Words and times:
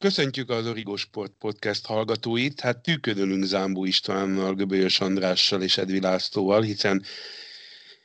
Köszöntjük 0.00 0.50
az 0.50 0.66
Origo 0.66 0.96
Sport 0.96 1.32
Podcast 1.38 1.86
hallgatóit. 1.86 2.60
Hát 2.60 2.78
tűködölünk 2.78 3.44
Zámbó 3.44 3.84
Istvánnal, 3.84 4.54
Göbölyös 4.54 5.00
Andrással 5.00 5.62
és 5.62 5.78
Edvi 5.78 6.00
Lászlóval, 6.00 6.62
hiszen 6.62 7.02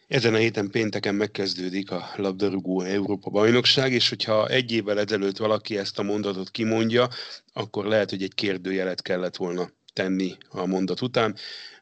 ezen 0.07 0.33
a 0.33 0.37
héten 0.37 0.69
pénteken 0.69 1.15
megkezdődik 1.15 1.91
a 1.91 2.09
labdarúgó 2.15 2.81
Európa 2.81 3.29
bajnokság, 3.29 3.91
és 3.91 4.09
hogyha 4.09 4.47
egy 4.47 4.71
évvel 4.71 4.99
ezelőtt 4.99 5.37
valaki 5.37 5.77
ezt 5.77 5.99
a 5.99 6.03
mondatot 6.03 6.51
kimondja, 6.51 7.09
akkor 7.53 7.85
lehet, 7.85 8.09
hogy 8.09 8.23
egy 8.23 8.33
kérdőjelet 8.33 9.01
kellett 9.01 9.35
volna 9.35 9.69
tenni 9.93 10.37
a 10.49 10.65
mondat 10.65 11.01
után. 11.01 11.35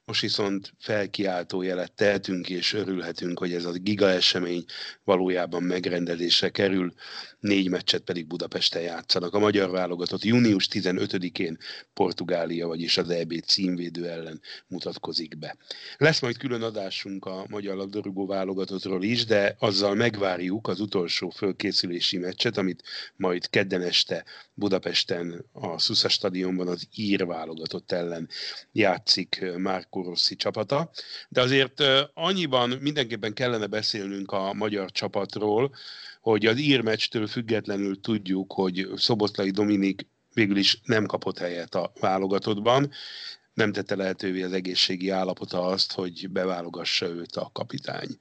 Most 0.06 0.22
viszont 0.22 0.74
felkiáltó 0.80 1.62
jelet 1.62 1.92
tehetünk, 1.92 2.50
és 2.50 2.74
örülhetünk, 2.74 3.40
hogy 3.40 3.54
ez 3.54 3.66
a 3.66 3.72
giga 3.72 4.10
esemény 4.10 4.66
valójában 5.04 5.64
megrendezésre 5.64 6.50
kerül. 6.50 6.94
Négy 7.40 7.70
meccset 7.70 8.02
pedig 8.02 8.28
Budapesten 8.28 8.82
játszanak. 8.82 9.34
A 9.34 9.40
magyar 9.40 9.70
válogatott 9.70 10.24
június 10.24 10.68
15-én 10.72 11.58
Portugália, 11.94 12.68
vagyis 12.68 12.98
az 12.98 13.10
EB 13.10 13.34
címvédő 13.46 14.10
ellen 14.10 14.42
mutatkozik 14.68 15.38
be. 15.38 15.58
Lesz 15.98 16.22
majd 16.22 16.38
külön 16.38 16.62
adásunk 16.62 17.26
a 17.26 17.46
magyar 17.50 17.76
labdarúgó 17.76 18.26
válogatottról 18.26 19.04
is, 19.04 19.26
de 19.26 19.56
azzal 19.60 19.96
megvárjuk 19.96 20.68
az 20.68 20.80
utolsó 20.80 21.30
fölkészülési 21.30 22.18
meccset, 22.18 22.58
amit 22.58 22.84
majd 23.16 23.50
kedden 23.50 23.82
este 23.82 24.26
Budapesten 24.54 25.46
a 25.52 25.80
Szusza 25.80 26.10
stadionban 26.10 26.68
az 26.68 26.88
ír 26.96 27.26
válogatott 27.26 27.92
ellen 27.92 28.30
játszik 28.72 29.46
már 29.58 29.92
Rossi 30.02 30.36
csapata, 30.36 30.90
de 31.30 31.42
azért 31.42 31.84
annyiban 32.14 32.70
mindenképpen 32.70 33.34
kellene 33.34 33.68
beszélnünk 33.68 34.32
a 34.32 34.54
magyar 34.54 34.92
csapatról, 34.92 35.76
hogy 36.22 36.46
az 36.46 36.60
írmeccstől 36.60 37.28
függetlenül 37.28 38.00
tudjuk, 38.02 38.54
hogy 38.54 38.88
Szoboszlai 38.96 39.52
Dominik 39.52 40.08
végül 40.34 40.58
is 40.58 40.82
nem 40.84 41.06
kapott 41.06 41.38
helyet 41.38 41.76
a 41.76 41.92
válogatottban, 42.00 42.92
nem 43.54 43.72
tette 43.72 43.96
lehetővé 43.96 44.44
az 44.44 44.52
egészségi 44.54 45.10
állapota 45.10 45.66
azt, 45.66 45.92
hogy 45.92 46.30
beválogassa 46.30 47.06
őt 47.06 47.36
a 47.36 47.50
kapitány. 47.54 48.18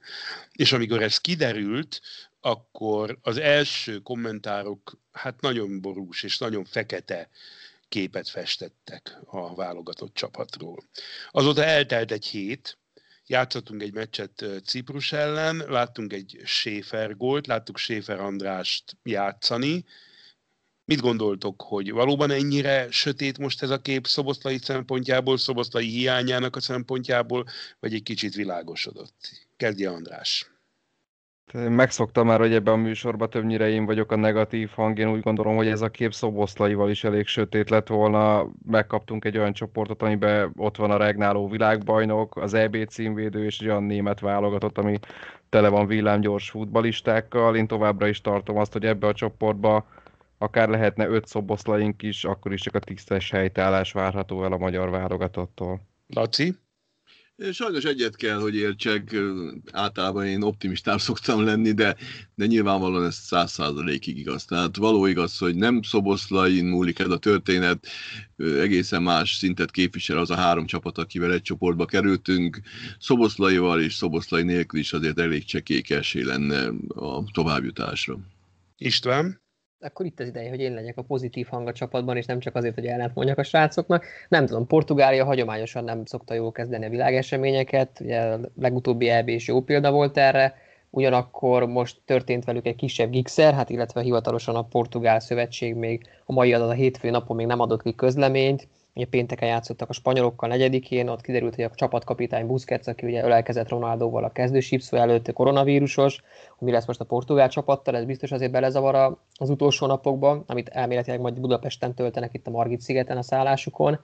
És 0.51 0.71
amikor 0.71 1.01
ez 1.01 1.17
kiderült, 1.17 2.01
akkor 2.41 3.17
az 3.21 3.37
első 3.37 3.99
kommentárok 3.99 4.97
hát 5.11 5.41
nagyon 5.41 5.81
borús 5.81 6.23
és 6.23 6.37
nagyon 6.37 6.65
fekete 6.65 7.29
képet 7.93 8.29
festettek 8.29 9.17
a 9.25 9.55
válogatott 9.55 10.13
csapatról. 10.13 10.83
Azóta 11.31 11.63
eltelt 11.63 12.11
egy 12.11 12.25
hét, 12.25 12.77
játszottunk 13.25 13.81
egy 13.81 13.93
meccset 13.93 14.45
Ciprus 14.65 15.11
ellen, 15.11 15.57
láttunk 15.67 16.13
egy 16.13 16.41
Schäfer 16.43 17.17
gólt, 17.17 17.47
láttuk 17.47 17.77
Schäfer 17.77 18.19
Andrást 18.19 18.97
játszani. 19.03 19.85
Mit 20.85 20.99
gondoltok, 20.99 21.61
hogy 21.61 21.91
valóban 21.91 22.31
ennyire 22.31 22.91
sötét 22.91 23.37
most 23.37 23.61
ez 23.61 23.69
a 23.69 23.81
kép 23.81 24.07
Szoboszlai 24.07 24.57
szempontjából, 24.57 25.37
Szoboszlai 25.37 25.87
hiányának 25.87 26.55
a 26.55 26.61
szempontjából, 26.61 27.47
vagy 27.79 27.93
egy 27.93 28.03
kicsit 28.03 28.33
világosodott? 28.33 29.29
Kezdje 29.57 29.89
András. 29.89 30.52
Megszoktam 31.51 32.27
már, 32.27 32.39
hogy 32.39 32.53
ebben 32.53 32.73
a 32.73 32.77
műsorban 32.77 33.29
többnyire 33.29 33.69
én 33.69 33.85
vagyok 33.85 34.11
a 34.11 34.15
negatív 34.15 34.69
hang. 34.69 34.99
Én 34.99 35.09
úgy 35.09 35.21
gondolom, 35.21 35.55
hogy 35.55 35.67
ez 35.67 35.81
a 35.81 35.89
kép 35.89 36.13
szoboszlaival 36.13 36.89
is 36.89 37.03
elég 37.03 37.27
sötét 37.27 37.69
lett 37.69 37.87
volna. 37.87 38.47
Megkaptunk 38.65 39.25
egy 39.25 39.37
olyan 39.37 39.53
csoportot, 39.53 40.01
amiben 40.01 40.53
ott 40.55 40.75
van 40.75 40.91
a 40.91 40.97
regnáló 40.97 41.47
világbajnok, 41.49 42.37
az 42.37 42.53
EB 42.53 42.87
címvédő 42.87 43.45
és 43.45 43.59
egy 43.59 43.67
olyan 43.67 43.83
német 43.83 44.19
válogatott, 44.19 44.77
ami 44.77 44.99
tele 45.49 45.69
van 45.69 45.87
villámgyors 45.87 46.49
futbalistákkal. 46.49 47.55
Én 47.55 47.67
továbbra 47.67 48.07
is 48.07 48.21
tartom 48.21 48.57
azt, 48.57 48.73
hogy 48.73 48.85
ebbe 48.85 49.07
a 49.07 49.13
csoportba 49.13 49.85
akár 50.37 50.69
lehetne 50.69 51.07
öt 51.07 51.25
szoboszlaink 51.25 52.01
is, 52.01 52.23
akkor 52.23 52.53
is 52.53 52.61
csak 52.61 52.75
a 52.75 52.79
tisztes 52.79 53.31
helytállás 53.31 53.91
várható 53.91 54.43
el 54.43 54.51
a 54.51 54.57
magyar 54.57 54.89
válogatottól. 54.89 55.81
Laci? 56.07 56.55
Sajnos 57.51 57.83
egyet 57.83 58.15
kell, 58.15 58.37
hogy 58.37 58.55
értsek, 58.55 59.15
általában 59.71 60.25
én 60.25 60.41
optimistább 60.41 60.99
szoktam 61.09 61.43
lenni, 61.43 61.71
de, 61.71 61.95
de 62.35 62.45
nyilvánvalóan 62.45 63.05
ez 63.05 63.15
száz 63.15 63.51
százalékig 63.51 64.17
igaz. 64.17 64.45
Tehát 64.45 64.75
való 64.77 65.05
igaz, 65.05 65.37
hogy 65.37 65.55
nem 65.55 65.81
Szoboszlain 65.81 66.65
múlik 66.65 66.99
ez 66.99 67.09
a 67.09 67.17
történet, 67.17 67.87
egészen 68.37 69.03
más 69.03 69.35
szintet 69.35 69.71
képvisel 69.71 70.17
az 70.17 70.29
a 70.29 70.35
három 70.35 70.65
csapat, 70.65 70.97
akivel 70.97 71.31
egy 71.31 71.41
csoportba 71.41 71.85
kerültünk. 71.85 72.61
Szoboszlaival 72.99 73.81
és 73.81 73.93
Szoboszlai 73.93 74.43
nélkül 74.43 74.79
is 74.79 74.93
azért 74.93 75.19
elég 75.19 75.45
csekély 75.45 75.83
lenne 76.13 76.67
a 76.87 77.23
továbbjutásra. 77.31 78.19
István? 78.77 79.42
Akkor 79.83 80.05
itt 80.05 80.19
az 80.19 80.27
ideje, 80.27 80.49
hogy 80.49 80.59
én 80.59 80.73
legyek 80.73 80.97
a 80.97 81.01
pozitív 81.01 81.47
hang 81.47 81.67
a 81.67 81.71
csapatban, 81.71 82.17
és 82.17 82.25
nem 82.25 82.39
csak 82.39 82.55
azért, 82.55 82.75
hogy 82.75 82.85
ellent 82.85 83.15
mondjak 83.15 83.37
a 83.37 83.43
srácoknak. 83.43 84.05
Nem 84.29 84.45
tudom, 84.45 84.67
Portugália 84.67 85.25
hagyományosan 85.25 85.83
nem 85.83 86.05
szokta 86.05 86.33
jól 86.33 86.51
kezdeni 86.51 86.85
a 86.85 86.89
világeseményeket, 86.89 87.99
ugye 87.99 88.21
a 88.21 88.39
legutóbbi 88.59 89.09
EB 89.09 89.27
is 89.27 89.47
jó 89.47 89.61
példa 89.61 89.91
volt 89.91 90.17
erre, 90.17 90.55
ugyanakkor 90.89 91.65
most 91.65 91.97
történt 92.05 92.45
velük 92.45 92.65
egy 92.65 92.75
kisebb 92.75 93.09
gigszer, 93.09 93.53
hát 93.53 93.69
illetve 93.69 94.01
hivatalosan 94.01 94.55
a 94.55 94.63
Portugál 94.63 95.19
Szövetség 95.19 95.75
még 95.75 96.07
a 96.25 96.33
mai 96.33 96.53
adat 96.53 96.69
a 96.69 96.73
hétfő 96.73 97.09
napon 97.09 97.35
még 97.35 97.45
nem 97.45 97.59
adott 97.59 97.81
ki 97.81 97.95
közleményt, 97.95 98.67
Ugye 98.95 99.05
pénteken 99.05 99.47
játszottak 99.47 99.89
a 99.89 99.93
spanyolokkal 99.93 100.49
negyedikén, 100.49 101.07
ott 101.07 101.21
kiderült, 101.21 101.55
hogy 101.55 101.63
a 101.63 101.69
csapatkapitány 101.69 102.47
Busquets, 102.47 102.87
aki 102.87 103.05
ugye 103.05 103.23
ölelkezett 103.23 103.69
Ronaldóval 103.69 104.23
a 104.23 104.31
kezdősípszó 104.31 104.97
előtt 104.97 105.33
koronavírusos, 105.33 106.21
hogy 106.57 106.67
mi 106.67 106.71
lesz 106.71 106.85
most 106.85 106.99
a 106.99 107.05
portugál 107.05 107.49
csapattal, 107.49 107.95
ez 107.95 108.05
biztos 108.05 108.31
azért 108.31 108.51
belezavar 108.51 109.17
az 109.39 109.49
utolsó 109.49 109.85
napokban, 109.87 110.43
amit 110.47 110.69
elméletileg 110.69 111.19
majd 111.19 111.39
Budapesten 111.39 111.93
töltenek 111.93 112.33
itt 112.33 112.47
a 112.47 112.51
Margit 112.51 112.81
szigeten 112.81 113.17
a 113.17 113.23
szállásukon. 113.23 113.99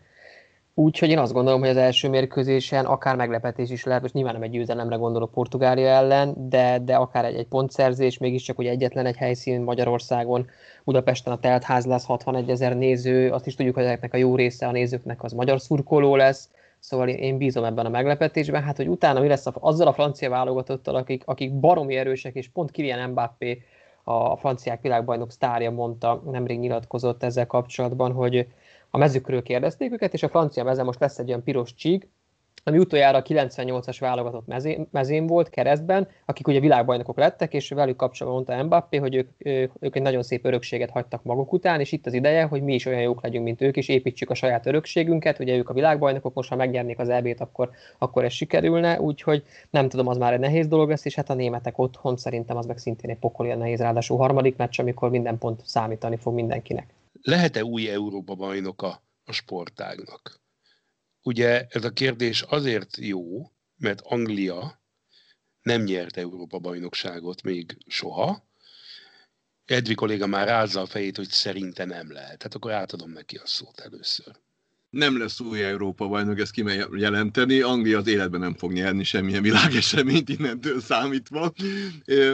Úgyhogy 0.79 1.09
én 1.09 1.17
azt 1.17 1.33
gondolom, 1.33 1.59
hogy 1.59 1.69
az 1.69 1.77
első 1.77 2.09
mérkőzésen 2.09 2.85
akár 2.85 3.15
meglepetés 3.15 3.69
is 3.69 3.83
lehet, 3.83 4.01
most 4.01 4.13
nyilván 4.13 4.33
nem 4.33 4.43
egy 4.43 4.49
győzelemre 4.49 4.95
gondolok 4.95 5.31
Portugália 5.31 5.87
ellen, 5.87 6.49
de, 6.49 6.79
de 6.83 6.95
akár 6.95 7.25
egy, 7.25 7.35
egy 7.35 7.47
pontszerzés, 7.47 8.17
mégiscsak 8.17 8.55
hogy 8.55 8.65
egyetlen 8.65 9.05
egy 9.05 9.15
helyszín 9.15 9.61
Magyarországon, 9.61 10.47
Budapesten 10.83 11.33
a 11.33 11.39
teltház 11.39 11.85
lesz 11.85 12.05
61 12.05 12.49
ezer 12.49 12.77
néző, 12.77 13.31
azt 13.31 13.47
is 13.47 13.55
tudjuk, 13.55 13.75
hogy 13.75 13.83
ezeknek 13.83 14.13
a 14.13 14.17
jó 14.17 14.35
része 14.35 14.67
a 14.67 14.71
nézőknek 14.71 15.23
az 15.23 15.31
magyar 15.31 15.61
szurkoló 15.61 16.15
lesz, 16.15 16.49
Szóval 16.79 17.07
én 17.07 17.37
bízom 17.37 17.63
ebben 17.63 17.85
a 17.85 17.89
meglepetésben, 17.89 18.63
hát 18.63 18.77
hogy 18.77 18.87
utána 18.87 19.19
mi 19.19 19.27
lesz 19.27 19.45
a, 19.45 19.53
azzal 19.59 19.87
a 19.87 19.93
francia 19.93 20.29
válogatottal, 20.29 20.95
akik, 20.95 21.23
akik 21.25 21.53
baromi 21.53 21.95
erősek, 21.95 22.35
és 22.35 22.49
pont 22.49 22.71
Kylian 22.71 23.09
Mbappé, 23.09 23.61
a 24.03 24.35
franciák 24.35 24.81
világbajnok 24.81 25.31
sztárja 25.31 25.71
mondta, 25.71 26.21
nemrég 26.31 26.59
nyilatkozott 26.59 27.23
ezzel 27.23 27.47
kapcsolatban, 27.47 28.11
hogy 28.11 28.47
a 28.89 28.97
mezőkről 28.97 29.43
kérdezték 29.43 29.91
őket, 29.91 30.13
és 30.13 30.23
a 30.23 30.29
francia 30.29 30.63
meze 30.63 30.83
most 30.83 30.99
lesz 30.99 31.19
egy 31.19 31.27
olyan 31.27 31.43
piros 31.43 31.73
csík, 31.73 32.07
ami 32.63 32.77
utoljára 32.77 33.17
a 33.17 33.21
98-as 33.21 33.97
válogatott 33.99 34.47
mezén, 34.47 34.87
mezén 34.91 35.27
volt, 35.27 35.49
keresztben, 35.49 36.07
akik 36.25 36.47
ugye 36.47 36.59
világbajnokok 36.59 37.17
lettek, 37.17 37.53
és 37.53 37.69
velük 37.69 37.95
kapcsolatban 37.95 38.43
mondta 38.43 38.65
Mbappé, 38.65 38.97
hogy 38.97 39.15
ők, 39.15 39.29
ők 39.79 39.95
egy 39.95 40.01
nagyon 40.01 40.23
szép 40.23 40.45
örökséget 40.45 40.89
hagytak 40.89 41.23
maguk 41.23 41.53
után, 41.53 41.79
és 41.79 41.91
itt 41.91 42.05
az 42.05 42.13
ideje, 42.13 42.43
hogy 42.43 42.61
mi 42.61 42.73
is 42.73 42.85
olyan 42.85 43.01
jók 43.01 43.23
legyünk, 43.23 43.43
mint 43.43 43.61
ők, 43.61 43.77
és 43.77 43.87
építsük 43.87 44.29
a 44.29 44.33
saját 44.33 44.65
örökségünket, 44.65 45.39
ugye 45.39 45.55
ők 45.55 45.69
a 45.69 45.73
világbajnokok, 45.73 46.33
most 46.33 46.49
ha 46.49 46.55
megnyernék 46.55 46.99
az 46.99 47.09
EB-t, 47.09 47.41
akkor, 47.41 47.69
akkor 47.97 48.23
ez 48.23 48.33
sikerülne, 48.33 48.99
úgyhogy 48.99 49.43
nem 49.69 49.89
tudom, 49.89 50.07
az 50.07 50.17
már 50.17 50.33
egy 50.33 50.39
nehéz 50.39 50.67
dolog 50.67 50.89
lesz, 50.89 51.05
és 51.05 51.15
hát 51.15 51.29
a 51.29 51.33
németek 51.33 51.77
otthon 51.77 52.17
szerintem 52.17 52.57
az 52.57 52.65
meg 52.65 52.77
szintén 52.77 53.09
egy 53.09 53.17
pokoli 53.17 53.53
nehéz, 53.53 53.79
ráadásul 53.79 54.17
harmadik 54.17 54.55
meccs, 54.55 54.79
amikor 54.79 55.09
minden 55.09 55.37
pont 55.37 55.61
számítani 55.65 56.15
fog 56.17 56.33
mindenkinek. 56.33 56.87
Lehet-e 57.21 57.63
új 57.63 57.89
Európa 57.89 58.35
bajnoka 58.35 59.03
a 59.23 59.31
sportágnak? 59.31 60.41
Ugye 61.21 61.65
ez 61.69 61.83
a 61.83 61.93
kérdés 61.93 62.41
azért 62.41 62.97
jó, 62.97 63.51
mert 63.77 64.01
Anglia 64.01 64.81
nem 65.61 65.81
nyert 65.81 66.17
Európa 66.17 66.59
bajnokságot 66.59 67.41
még 67.41 67.77
soha. 67.87 68.47
Edvi 69.65 69.93
kolléga 69.93 70.27
már 70.27 70.47
rázza 70.47 70.81
a 70.81 70.85
fejét, 70.85 71.17
hogy 71.17 71.29
szerinte 71.29 71.85
nem 71.85 72.11
lehet. 72.11 72.43
Hát 72.43 72.55
akkor 72.55 72.71
átadom 72.71 73.11
neki 73.11 73.35
a 73.35 73.45
szót 73.45 73.79
először 73.79 74.39
nem 74.89 75.17
lesz 75.17 75.39
új 75.39 75.63
Európa 75.63 76.07
bajnok, 76.07 76.39
ezt 76.39 76.63
jelenteni. 76.95 77.61
Anglia 77.61 77.97
az 77.97 78.07
életben 78.07 78.39
nem 78.39 78.53
fog 78.53 78.71
nyerni 78.71 79.03
semmilyen 79.03 79.41
világeseményt 79.41 80.29
innentől 80.29 80.81
számítva. 80.81 81.53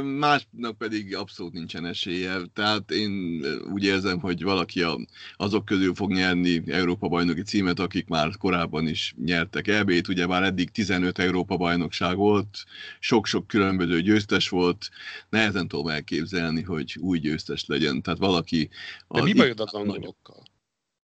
Másnak 0.04 0.78
pedig 0.78 1.16
abszolút 1.16 1.54
nincsen 1.54 1.86
esélye. 1.86 2.38
Tehát 2.54 2.92
én 2.92 3.42
úgy 3.74 3.84
érzem, 3.84 4.20
hogy 4.20 4.44
valaki 4.44 4.82
a, 4.82 5.00
azok 5.36 5.66
közül 5.66 5.96
fog 5.96 6.12
nyerni 6.12 6.64
Európa 6.68 7.08
bajnoki 7.08 7.42
címet, 7.42 7.80
akik 7.80 8.08
már 8.08 8.38
korábban 8.38 8.88
is 8.88 9.14
nyertek 9.26 9.68
EB-t. 9.68 10.08
Ugye 10.08 10.28
már 10.28 10.44
eddig 10.44 10.70
15 10.72 11.20
Európa 11.20 11.58
bajnokság 11.58 12.16
volt, 12.16 12.64
sok-sok 13.00 13.48
különböző 13.48 14.02
győztes 14.02 14.50
volt. 14.50 14.90
Nehezen 15.30 15.68
tudom 15.68 15.88
elképzelni, 15.88 16.62
hogy 16.62 16.96
új 17.00 17.20
győztes 17.20 17.66
legyen. 17.66 18.02
Tehát 18.02 18.20
valaki... 18.20 18.70
De 19.08 19.24
mi 19.24 19.34
bajod 19.34 19.60
az 19.60 19.74
angolokkal? 19.74 20.44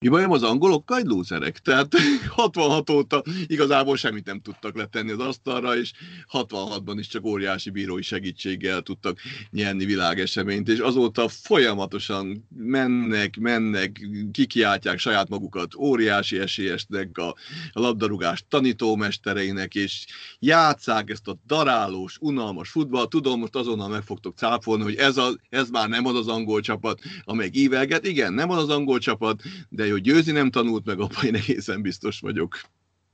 Mi 0.06 0.12
bajom 0.12 0.32
az 0.32 0.44
angolokkal? 0.44 0.98
Egy 0.98 1.06
lúzerek. 1.06 1.60
Tehát 1.60 1.96
66 2.30 2.90
óta 2.90 3.24
igazából 3.46 3.98
semmit 3.98 4.26
nem 4.26 4.40
tudtak 4.40 4.76
letenni 4.78 5.12
az 5.12 5.20
asztalra, 5.20 5.78
és 5.78 5.92
66-ban 6.32 6.96
is 6.98 7.08
csak 7.08 7.26
óriási 7.26 7.70
bírói 7.70 8.02
segítséggel 8.02 8.82
tudtak 8.82 9.20
nyerni 9.52 9.86
világeseményt, 9.86 10.70
és 10.70 10.80
azóta 10.80 11.28
folyamatosan 11.28 12.48
mennek, 12.56 13.38
mennek, 13.40 14.08
kikiáltják 14.32 15.00
saját 15.00 15.30
magukat 15.30 15.76
óriási 15.76 16.40
esélyesnek, 16.40 17.18
a, 17.18 17.28
a 17.72 17.80
labdarúgás 17.80 18.46
tanítómestereinek, 18.50 19.76
és 19.76 20.06
játszák 20.40 21.10
ezt 21.10 21.28
a 21.28 21.38
darálós, 21.48 22.18
unalmas 22.20 22.70
futball. 22.70 23.08
Tudom, 23.08 23.40
most 23.40 23.56
azonnal 23.56 23.90
meg 23.90 24.02
fogtok 24.02 24.38
cáfolni, 24.38 24.84
hogy 24.84 24.96
ez, 24.96 25.18
a, 25.18 25.38
ez 25.50 25.70
már 25.70 25.90
nem 25.90 26.06
az 26.06 26.16
az 26.16 26.28
angol 26.28 26.62
csapat, 26.62 27.02
amely 27.24 27.50
ívelget. 27.52 28.06
Igen, 28.06 28.34
nem 28.34 28.50
az 28.50 28.58
az 28.58 28.70
angol 28.70 29.00
csapat, 29.00 29.42
de 29.70 29.94
hogy 29.96 30.04
győzni 30.04 30.32
nem 30.32 30.52
tanult 30.52 30.86
meg, 30.86 31.00
abban 31.00 31.24
én 31.24 31.36
egészen 31.36 31.82
biztos 31.82 32.20
vagyok. 32.20 32.62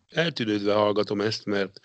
Eltűnődve 0.10 0.74
hallgatom 0.74 1.22
ezt, 1.22 1.45
mert, 1.45 1.80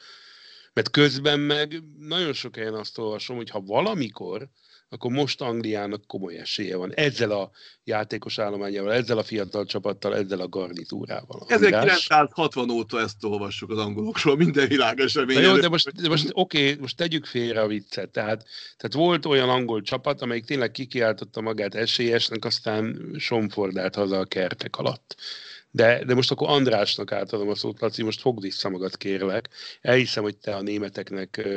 mert 0.73 0.91
közben 0.91 1.41
meg 1.41 1.83
nagyon 1.99 2.33
sok 2.33 2.57
helyen 2.57 2.75
azt 2.75 2.99
olvasom, 2.99 3.37
hogy 3.37 3.51
ha 3.51 3.61
valamikor, 3.61 4.49
akkor 4.89 5.11
most 5.11 5.41
Angliának 5.41 6.07
komoly 6.07 6.37
esélye 6.37 6.77
van. 6.77 6.95
Ezzel 6.95 7.31
a 7.31 7.51
játékos 7.85 8.39
állományával, 8.39 8.93
ezzel 8.93 9.19
a 9.19 9.23
fiatal 9.23 9.65
csapattal, 9.65 10.17
ezzel 10.17 10.41
a 10.41 10.49
garnitúrával. 10.49 11.45
1960 11.47 12.71
óta 12.71 13.01
ezt 13.01 13.25
olvassuk 13.25 13.71
az 13.71 13.79
angolokról, 13.79 14.37
minden 14.37 14.69
világesemény. 14.69 15.39
Jó, 15.39 15.57
de 15.57 15.69
most, 15.69 15.93
de 15.93 16.09
most 16.09 16.31
oké, 16.33 16.71
okay, 16.71 16.81
most 16.81 16.97
tegyük 16.97 17.25
félre 17.25 17.61
a 17.61 17.67
viccet. 17.67 18.11
Tehát, 18.11 18.45
tehát 18.77 18.93
volt 18.93 19.27
olyan 19.27 19.49
angol 19.49 19.83
csapat, 19.83 20.23
amelyik 20.23 20.45
tényleg 20.45 20.71
kikiáltotta 20.71 21.41
magát 21.41 21.75
esélyesnek, 21.75 22.45
aztán 22.45 23.15
somfordált 23.19 23.95
haza 23.95 24.19
a 24.19 24.25
kertek 24.25 24.77
alatt. 24.77 25.17
De, 25.71 26.05
de 26.05 26.15
most 26.15 26.31
akkor 26.31 26.49
Andrásnak 26.49 27.13
átadom 27.13 27.49
a 27.49 27.55
szót, 27.55 27.81
Laci, 27.81 28.03
most 28.03 28.21
fogd 28.21 28.43
vissza 28.43 28.69
magad, 28.69 28.97
kérlek. 28.97 29.49
Elhiszem, 29.81 30.23
hogy 30.23 30.37
te 30.37 30.55
a 30.55 30.63
németeknek 30.63 31.49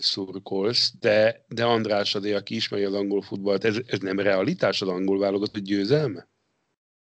szurkolsz, 0.00 0.92
de, 1.00 1.44
de 1.48 1.64
András 1.64 2.14
Adé, 2.14 2.34
aki 2.34 2.54
ismeri 2.54 2.84
az 2.84 2.94
angol 2.94 3.22
futballt, 3.22 3.64
ez, 3.64 3.78
ez 3.86 3.98
nem 3.98 4.18
realitás 4.18 4.82
az 4.82 4.88
angol 4.88 5.18
válogatott 5.18 5.62
győzelme? 5.62 6.28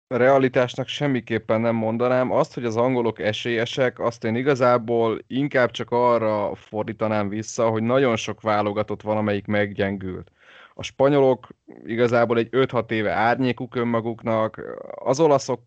A 0.09 0.17
realitásnak 0.17 0.88
semmiképpen 0.88 1.61
nem 1.61 1.75
mondanám. 1.75 2.31
Azt, 2.31 2.55
hogy 2.55 2.65
az 2.65 2.77
angolok 2.77 3.21
esélyesek, 3.21 3.99
azt 3.99 4.25
én 4.25 4.35
igazából 4.35 5.23
inkább 5.27 5.71
csak 5.71 5.91
arra 5.91 6.55
fordítanám 6.55 7.29
vissza, 7.29 7.69
hogy 7.69 7.83
nagyon 7.83 8.17
sok 8.17 8.41
válogatott 8.41 9.03
van, 9.03 9.17
amelyik 9.17 9.47
meggyengült. 9.47 10.31
A 10.75 10.82
spanyolok 10.82 11.49
igazából 11.85 12.39
egy 12.39 12.49
5-6 12.50 12.91
éve 12.91 13.12
árnyékuk 13.12 13.75
önmaguknak, 13.75 14.61
az 14.94 15.21
olaszok 15.21 15.61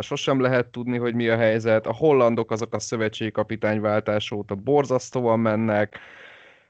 sosem 0.00 0.40
lehet 0.40 0.66
tudni, 0.66 0.98
hogy 0.98 1.14
mi 1.14 1.28
a 1.28 1.36
helyzet. 1.36 1.86
A 1.86 1.92
hollandok 1.92 2.50
azok 2.50 2.74
a 2.74 2.78
szövetségi 2.78 3.30
kapitányváltás 3.30 4.30
óta 4.30 4.54
borzasztóan 4.54 5.40
mennek. 5.40 5.98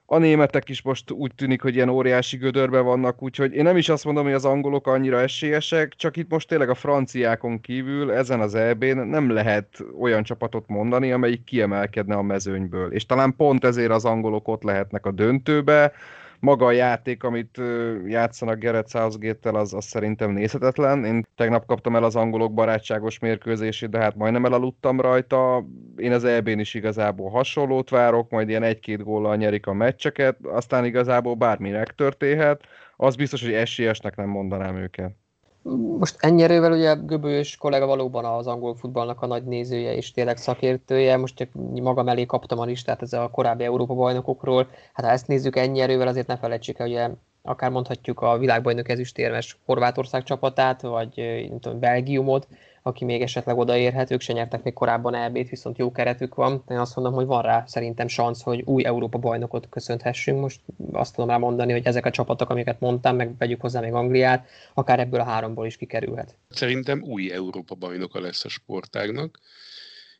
A 0.06 0.18
németek 0.18 0.68
is 0.68 0.82
most 0.82 1.10
úgy 1.10 1.34
tűnik, 1.34 1.62
hogy 1.62 1.74
ilyen 1.74 1.88
óriási 1.88 2.36
gödörbe 2.36 2.80
vannak, 2.80 3.22
úgyhogy 3.22 3.54
én 3.54 3.62
nem 3.62 3.76
is 3.76 3.88
azt 3.88 4.04
mondom, 4.04 4.24
hogy 4.24 4.32
az 4.32 4.44
angolok 4.44 4.86
annyira 4.86 5.20
esélyesek, 5.20 5.94
csak 5.94 6.16
itt 6.16 6.30
most 6.30 6.48
tényleg 6.48 6.68
a 6.68 6.74
franciákon 6.74 7.60
kívül 7.60 8.12
ezen 8.12 8.40
az 8.40 8.54
EB-n 8.54 8.98
nem 8.98 9.30
lehet 9.30 9.66
olyan 10.00 10.22
csapatot 10.22 10.68
mondani, 10.68 11.12
amelyik 11.12 11.44
kiemelkedne 11.44 12.14
a 12.14 12.22
mezőnyből. 12.22 12.92
És 12.92 13.06
talán 13.06 13.36
pont 13.36 13.64
ezért 13.64 13.90
az 13.90 14.04
angolok 14.04 14.48
ott 14.48 14.62
lehetnek 14.62 15.06
a 15.06 15.10
döntőbe, 15.10 15.92
maga 16.40 16.66
a 16.66 16.70
játék, 16.70 17.22
amit 17.22 17.60
játszanak 18.06 18.58
Gerett 18.58 18.88
Southgate-tel, 18.88 19.54
az, 19.54 19.74
az 19.74 19.84
szerintem 19.84 20.30
nézhetetlen. 20.30 21.04
Én 21.04 21.26
tegnap 21.36 21.66
kaptam 21.66 21.96
el 21.96 22.04
az 22.04 22.16
angolok 22.16 22.54
barátságos 22.54 23.18
mérkőzését, 23.18 23.90
de 23.90 23.98
hát 23.98 24.16
majdnem 24.16 24.44
elaludtam 24.44 25.00
rajta. 25.00 25.64
Én 25.96 26.12
az 26.12 26.24
EB-n 26.24 26.58
is 26.58 26.74
igazából 26.74 27.30
hasonlót 27.30 27.90
várok, 27.90 28.30
majd 28.30 28.48
ilyen 28.48 28.62
egy-két 28.62 29.02
góllal 29.02 29.36
nyerik 29.36 29.66
a 29.66 29.72
meccseket, 29.72 30.36
aztán 30.42 30.84
igazából 30.84 31.34
bármi 31.34 31.70
megtörténhet. 31.70 32.64
Az 32.96 33.16
biztos, 33.16 33.42
hogy 33.42 33.52
esélyesnek 33.52 34.16
nem 34.16 34.28
mondanám 34.28 34.76
őket. 34.76 35.19
Most 35.98 36.16
ennyi 36.18 36.42
erővel 36.42 36.72
ugye 36.72 36.94
Göbős 36.94 37.56
kollega 37.56 37.86
valóban 37.86 38.24
az 38.24 38.46
angol 38.46 38.74
futballnak 38.74 39.22
a 39.22 39.26
nagy 39.26 39.44
nézője 39.44 39.94
és 39.94 40.10
tényleg 40.10 40.36
szakértője. 40.36 41.16
Most 41.16 41.36
csak 41.36 41.48
magam 41.72 42.08
elé 42.08 42.26
kaptam 42.26 42.58
a 42.58 42.64
listát 42.64 43.02
ez 43.02 43.12
a 43.12 43.28
korábbi 43.32 43.64
Európa 43.64 43.94
bajnokokról. 43.94 44.68
Hát 44.92 45.06
ha 45.06 45.12
ezt 45.12 45.26
nézzük 45.26 45.56
ennyi 45.56 45.80
erővel, 45.80 46.08
azért 46.08 46.26
ne 46.26 46.36
felejtsük 46.36 46.78
el, 46.78 46.86
ugye 46.86 47.10
akár 47.42 47.70
mondhatjuk 47.70 48.20
a 48.20 48.38
világbajnok 48.38 48.88
ezüstérmes 48.88 49.58
Horvátország 49.66 50.22
csapatát, 50.22 50.80
vagy 50.82 51.12
nem 51.48 51.60
tudom, 51.60 51.80
Belgiumot, 51.80 52.48
aki 52.82 53.04
még 53.04 53.22
esetleg 53.22 53.58
odaérhet, 53.58 54.10
ők 54.10 54.20
se 54.20 54.32
nyertek 54.32 54.62
még 54.62 54.72
korábban 54.72 55.14
elbét, 55.14 55.48
viszont 55.48 55.78
jó 55.78 55.92
keretük 55.92 56.34
van. 56.34 56.64
Én 56.68 56.78
azt 56.78 56.96
mondom, 56.96 57.14
hogy 57.14 57.26
van 57.26 57.42
rá 57.42 57.64
szerintem 57.66 58.08
szansz, 58.08 58.42
hogy 58.42 58.62
új 58.64 58.84
Európa 58.84 59.18
bajnokot 59.18 59.68
köszönhessünk. 59.68 60.40
Most 60.40 60.60
azt 60.92 61.14
tudom 61.14 61.30
rá 61.30 61.36
mondani, 61.36 61.72
hogy 61.72 61.86
ezek 61.86 62.06
a 62.06 62.10
csapatok, 62.10 62.50
amiket 62.50 62.80
mondtam, 62.80 63.16
meg 63.16 63.36
vegyük 63.38 63.60
hozzá 63.60 63.80
még 63.80 63.92
Angliát, 63.92 64.48
akár 64.74 65.00
ebből 65.00 65.20
a 65.20 65.24
háromból 65.24 65.66
is 65.66 65.76
kikerülhet. 65.76 66.36
Szerintem 66.48 67.02
új 67.02 67.32
Európa 67.32 67.74
bajnoka 67.74 68.20
lesz 68.20 68.44
a 68.44 68.48
sportágnak, 68.48 69.38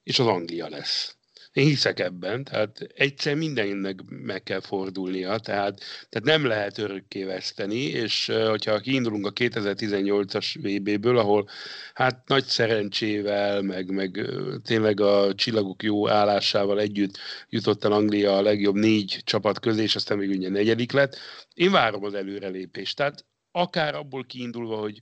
és 0.02 0.18
az 0.18 0.26
Anglia 0.26 0.68
lesz. 0.68 1.18
Én 1.52 1.66
hiszek 1.66 2.00
ebben, 2.00 2.44
tehát 2.44 2.80
egyszer 2.94 3.34
mindennek 3.34 4.00
meg 4.08 4.42
kell 4.42 4.60
fordulnia, 4.60 5.38
tehát, 5.38 5.78
tehát 6.08 6.22
nem 6.38 6.44
lehet 6.46 6.78
örökké 6.78 7.24
veszteni, 7.24 7.80
és 7.80 8.32
hogyha 8.48 8.78
kiindulunk 8.78 9.26
a 9.26 9.32
2018-as 9.32 10.54
VB-ből, 10.60 11.18
ahol 11.18 11.48
hát 11.94 12.28
nagy 12.28 12.44
szerencsével, 12.44 13.62
meg, 13.62 13.90
meg 13.90 14.30
tényleg 14.64 15.00
a 15.00 15.34
csillagok 15.34 15.82
jó 15.82 16.08
állásával 16.08 16.80
együtt 16.80 17.18
jutott 17.48 17.84
el 17.84 17.92
Anglia 17.92 18.36
a 18.36 18.42
legjobb 18.42 18.74
négy 18.74 19.20
csapat 19.24 19.60
közé, 19.60 19.82
és 19.82 19.94
aztán 19.94 20.18
még 20.18 20.30
ugye 20.30 20.48
negyedik 20.48 20.92
lett, 20.92 21.16
én 21.54 21.70
várom 21.70 22.04
az 22.04 22.14
előrelépést. 22.14 22.96
Tehát 22.96 23.24
akár 23.50 23.94
abból 23.94 24.24
kiindulva, 24.24 24.76
hogy 24.76 25.00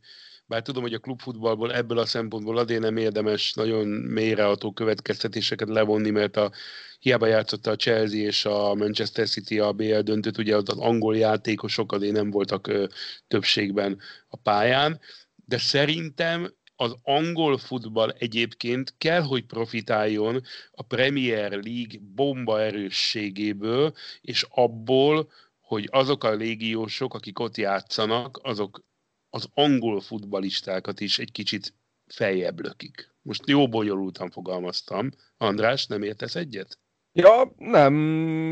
bár 0.49 0.63
tudom, 0.63 0.83
hogy 0.83 0.95
a 0.95 0.99
klubfutballból 0.99 1.75
ebből 1.75 1.99
a 1.99 2.07
szempontból 2.07 2.59
azért 2.59 2.81
nem 2.81 2.97
érdemes 2.97 3.53
nagyon 3.53 3.87
mélyreható 3.89 4.73
következtetéseket 4.73 5.69
levonni, 5.69 6.11
mert 6.11 6.37
a, 6.37 6.51
hiába 6.99 7.27
játszotta 7.27 7.71
a 7.71 7.77
Chelsea 7.77 8.21
és 8.21 8.45
a 8.45 8.75
Manchester 8.75 9.29
City 9.29 9.59
a 9.59 9.73
BL 9.73 9.99
döntőt, 9.99 10.39
ugye 10.39 10.57
az 10.57 10.69
angol 10.69 11.17
játékosok 11.17 11.93
azért 11.93 12.13
nem 12.13 12.31
voltak 12.31 12.67
ö, 12.67 12.87
többségben 13.27 13.99
a 14.29 14.37
pályán, 14.37 15.01
de 15.45 15.59
szerintem 15.59 16.55
az 16.77 16.95
angol 17.03 17.59
futball 17.59 18.11
egyébként 18.11 18.95
kell, 18.99 19.23
hogy 19.23 19.45
profitáljon 19.45 20.43
a 20.71 20.83
Premier 20.83 21.51
League 21.51 22.01
bomba 22.15 22.61
erősségéből, 22.61 23.95
és 24.21 24.47
abból, 24.49 25.31
hogy 25.61 25.89
azok 25.91 26.25
a 26.25 26.35
légiósok, 26.35 27.15
akik 27.15 27.39
ott 27.39 27.57
játszanak, 27.57 28.39
azok 28.43 28.83
az 29.31 29.49
angol 29.55 30.01
futbalistákat 30.01 31.01
is 31.01 31.19
egy 31.19 31.33
kicsit 31.33 31.75
feljebb 32.07 32.61
lökik. 32.61 33.15
Most 33.23 33.49
jó 33.49 33.69
bonyolultan 33.69 34.31
fogalmaztam. 34.31 35.11
András, 35.37 35.87
nem 35.87 36.03
értesz 36.03 36.35
egyet? 36.35 36.79
Ja, 37.13 37.55
nem, 37.57 37.95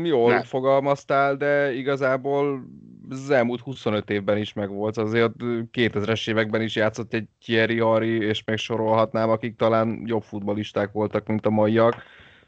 jól 0.05 0.31
nem. 0.31 0.43
fogalmaztál, 0.43 1.35
de 1.35 1.73
igazából 1.73 2.67
az 3.09 3.29
elmúlt 3.29 3.61
25 3.61 4.09
évben 4.09 4.37
is 4.37 4.53
megvolt, 4.53 4.97
azért 4.97 5.31
2000-es 5.71 6.29
években 6.29 6.61
is 6.61 6.75
játszott 6.75 7.13
egy 7.13 7.27
Thierry 7.39 7.79
Henry, 7.79 8.25
és 8.25 8.43
még 8.43 8.57
sorolhatnám, 8.57 9.29
akik 9.29 9.55
talán 9.55 10.01
jobb 10.05 10.23
futbalisták 10.23 10.91
voltak, 10.91 11.27
mint 11.27 11.45
a 11.45 11.49
maiak. 11.49 12.03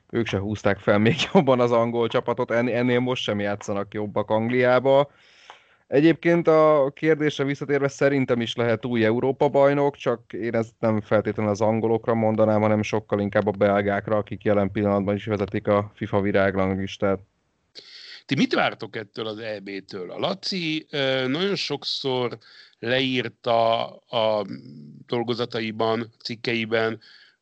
Ők 0.09 0.27
se 0.27 0.37
húzták 0.37 0.79
fel 0.79 0.97
még 0.97 1.15
jobban 1.33 1.59
az 1.59 1.71
angol 1.71 2.07
csapatot, 2.07 2.51
ennél 2.51 2.99
most 2.99 3.23
sem 3.23 3.39
játszanak 3.39 3.93
jobbak 3.93 4.29
Angliába. 4.29 5.11
Egyébként 5.89 6.47
a 6.47 6.91
kérdésre 6.95 7.43
visszatérve 7.43 7.87
szerintem 7.87 8.41
is 8.41 8.55
lehet 8.55 8.85
új 8.85 9.05
Európa 9.05 9.49
bajnok, 9.49 9.95
csak 9.95 10.33
én 10.33 10.55
ezt 10.55 10.73
nem 10.79 11.01
feltétlenül 11.01 11.51
az 11.51 11.61
angolokra 11.61 12.13
mondanám, 12.13 12.61
hanem 12.61 12.81
sokkal 12.81 13.19
inkább 13.19 13.47
a 13.47 13.51
belgákra, 13.51 14.17
akik 14.17 14.43
jelen 14.43 14.71
pillanatban 14.71 15.15
is 15.15 15.25
vezetik 15.25 15.67
a 15.67 15.91
FIFA 15.95 16.21
viráglangistát. 16.21 17.19
Ti 18.25 18.35
mit 18.35 18.53
vártok 18.53 18.95
ettől 18.95 19.27
az 19.27 19.37
EB-től? 19.37 20.11
A 20.11 20.19
Laci 20.19 20.87
nagyon 21.27 21.55
sokszor 21.55 22.37
leírta 22.79 23.87
a 23.95 24.45
dolgozataiban, 25.07 26.11
cikkeiben, 26.23 26.99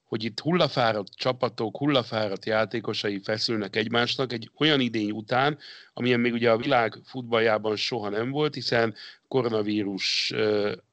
hogy 0.08 0.24
itt 0.24 0.40
hullafáradt 0.40 1.16
csapatok, 1.16 1.78
hullafáradt 1.78 2.46
játékosai 2.46 3.20
feszülnek 3.20 3.76
egymásnak 3.76 4.34
egy 4.34 4.52
olyan 4.58 4.80
idény 4.80 5.12
után, 5.12 5.58
amilyen 5.94 6.20
még 6.20 6.34
ugye 6.34 6.52
a 6.52 6.58
világ 6.58 7.00
futballjában 7.06 7.76
soha 7.76 8.10
nem 8.10 8.30
volt, 8.30 8.54
hiszen 8.54 8.96
koronavírus 9.28 10.34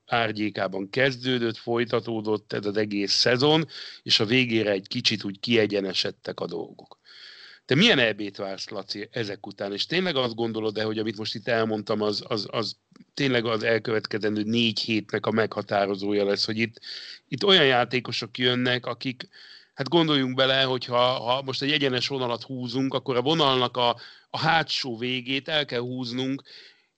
árgyékában 0.06 0.90
kezdődött, 0.90 1.56
folytatódott 1.56 2.52
ez 2.52 2.66
az 2.66 2.76
egész 2.76 3.12
szezon, 3.12 3.66
és 4.02 4.20
a 4.20 4.24
végére 4.24 4.70
egy 4.70 4.88
kicsit 4.88 5.24
úgy 5.24 5.40
kiegyenesedtek 5.40 6.40
a 6.40 6.46
dolgok. 6.46 6.98
Te 7.66 7.74
milyen 7.74 7.98
EB-t 7.98 8.36
vársz, 8.36 8.68
Laci, 8.68 9.08
ezek 9.10 9.46
után? 9.46 9.72
És 9.72 9.86
tényleg 9.86 10.16
azt 10.16 10.34
gondolod-e, 10.34 10.82
hogy 10.82 10.98
amit 10.98 11.16
most 11.16 11.34
itt 11.34 11.48
elmondtam, 11.48 12.00
az, 12.00 12.24
az, 12.28 12.46
az 12.50 12.76
tényleg 13.14 13.44
az 13.44 13.62
elkövetkezendő 13.62 14.42
négy 14.42 14.80
hétnek 14.80 15.26
a 15.26 15.30
meghatározója 15.30 16.24
lesz, 16.24 16.44
hogy 16.44 16.58
itt, 16.58 16.80
itt 17.28 17.44
olyan 17.44 17.64
játékosok 17.64 18.38
jönnek, 18.38 18.86
akik, 18.86 19.28
hát 19.74 19.88
gondoljunk 19.88 20.34
bele, 20.34 20.62
hogy 20.62 20.84
ha, 20.84 20.96
ha 20.96 21.42
most 21.42 21.62
egy 21.62 21.72
egyenes 21.72 22.08
vonalat 22.08 22.42
húzunk, 22.42 22.94
akkor 22.94 23.16
a 23.16 23.22
vonalnak 23.22 23.76
a, 23.76 23.96
a 24.30 24.38
hátsó 24.38 24.98
végét 24.98 25.48
el 25.48 25.64
kell 25.64 25.80
húznunk 25.80 26.42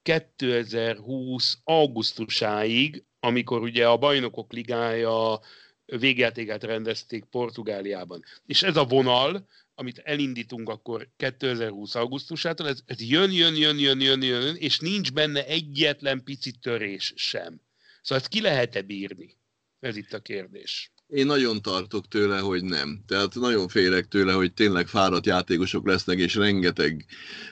2020 0.03 1.59
augusztusáig, 1.65 3.05
amikor 3.21 3.61
ugye 3.61 3.89
a 3.89 3.97
bajnokok 3.97 4.53
ligája 4.53 5.41
végjátékát 5.85 6.65
rendezték 6.65 7.25
Portugáliában. 7.25 8.25
És 8.47 8.63
ez 8.63 8.77
a 8.77 8.85
vonal, 8.85 9.47
amit 9.79 9.99
elindítunk 9.99 10.69
akkor 10.69 11.09
2020 11.17 11.95
augusztusától, 11.95 12.69
ez, 12.69 12.81
ez 12.87 13.01
jön, 13.01 13.33
jön, 13.33 13.57
jön, 13.57 13.79
jön, 13.79 14.01
jön, 14.01 14.23
jön, 14.23 14.57
és 14.57 14.79
nincs 14.79 15.13
benne 15.13 15.47
egyetlen 15.47 16.25
pici 16.25 16.53
törés 16.53 17.13
sem. 17.17 17.61
Szóval 18.03 18.23
ezt 18.25 18.29
ki 18.29 18.41
lehet-e 18.41 18.83
bírni? 18.83 19.39
Ez 19.81 19.97
itt 19.97 20.13
a 20.13 20.21
kérdés. 20.21 20.93
Én 21.09 21.27
nagyon 21.27 21.63
tartok 21.63 22.09
tőle, 22.09 22.39
hogy 22.39 22.65
nem. 22.65 23.01
Tehát 23.07 23.35
nagyon 23.35 23.69
félek 23.69 24.09
tőle, 24.09 24.33
hogy 24.33 24.53
tényleg 24.53 24.87
fáradt 24.87 25.27
játékosok 25.27 25.87
lesznek, 25.87 26.19
és 26.19 26.35
rengeteg 26.35 27.05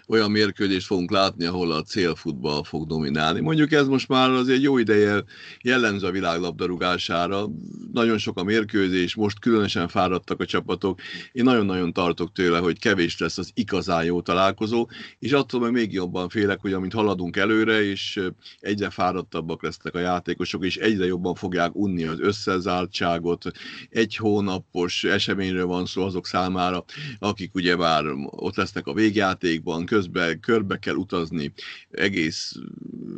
olyan 0.09 0.31
mérkőzést 0.31 0.87
fogunk 0.87 1.11
látni, 1.11 1.45
ahol 1.45 1.73
a 1.73 1.83
célfutball 1.83 2.65
fog 2.65 2.87
dominálni. 2.87 3.41
Mondjuk 3.41 3.73
ez 3.73 3.87
most 3.87 4.09
már 4.09 4.31
azért 4.31 4.63
jó 4.63 4.79
ideje 4.79 5.25
jellemző 5.63 6.07
a 6.07 6.11
világlabdarúgására. 6.11 7.47
Nagyon 7.93 8.19
sok 8.19 8.39
a 8.39 8.43
mérkőzés, 8.45 9.15
most 9.15 9.39
különösen 9.39 9.89
fáradtak 9.89 10.41
a 10.41 10.47
csapatok. 10.47 11.01
Én 11.33 11.45
nagyon-nagyon 11.45 11.93
tartok 11.93 12.33
tőle, 12.33 12.59
hogy 12.59 12.79
kevés 12.79 13.19
lesz 13.19 13.39
az 13.39 13.51
igazán 13.55 14.05
jó 14.05 14.21
találkozó, 14.21 14.89
és 15.19 15.33
attól 15.33 15.61
meg 15.61 15.73
még 15.73 15.93
jobban 15.93 16.29
félek, 16.29 16.61
hogy 16.61 16.73
amint 16.73 16.93
haladunk 16.93 17.37
előre, 17.37 17.83
és 17.83 18.21
egyre 18.61 18.91
fáradtabbak 18.91 19.63
lesznek 19.63 19.95
a 19.95 19.99
játékosok, 19.99 20.65
és 20.65 20.77
egyre 20.77 21.05
jobban 21.07 21.35
fogják 21.35 21.75
unni 21.75 22.05
az 22.05 22.21
összezártságot, 22.21 23.44
egy 23.91 24.17
hónapos 24.17 25.05
eseményről 25.05 25.67
van 25.67 25.87
szó 25.87 26.03
azok 26.05 26.27
számára, 26.27 26.85
akik 27.19 27.55
ugye 27.55 27.77
már 27.77 28.05
ott 28.31 28.57
lesznek 28.57 28.87
a 28.87 28.95
végjátékban, 28.95 29.87
közben 29.87 30.41
körbe 30.41 30.79
kell 30.79 30.95
utazni 30.95 31.53
egész 31.91 32.55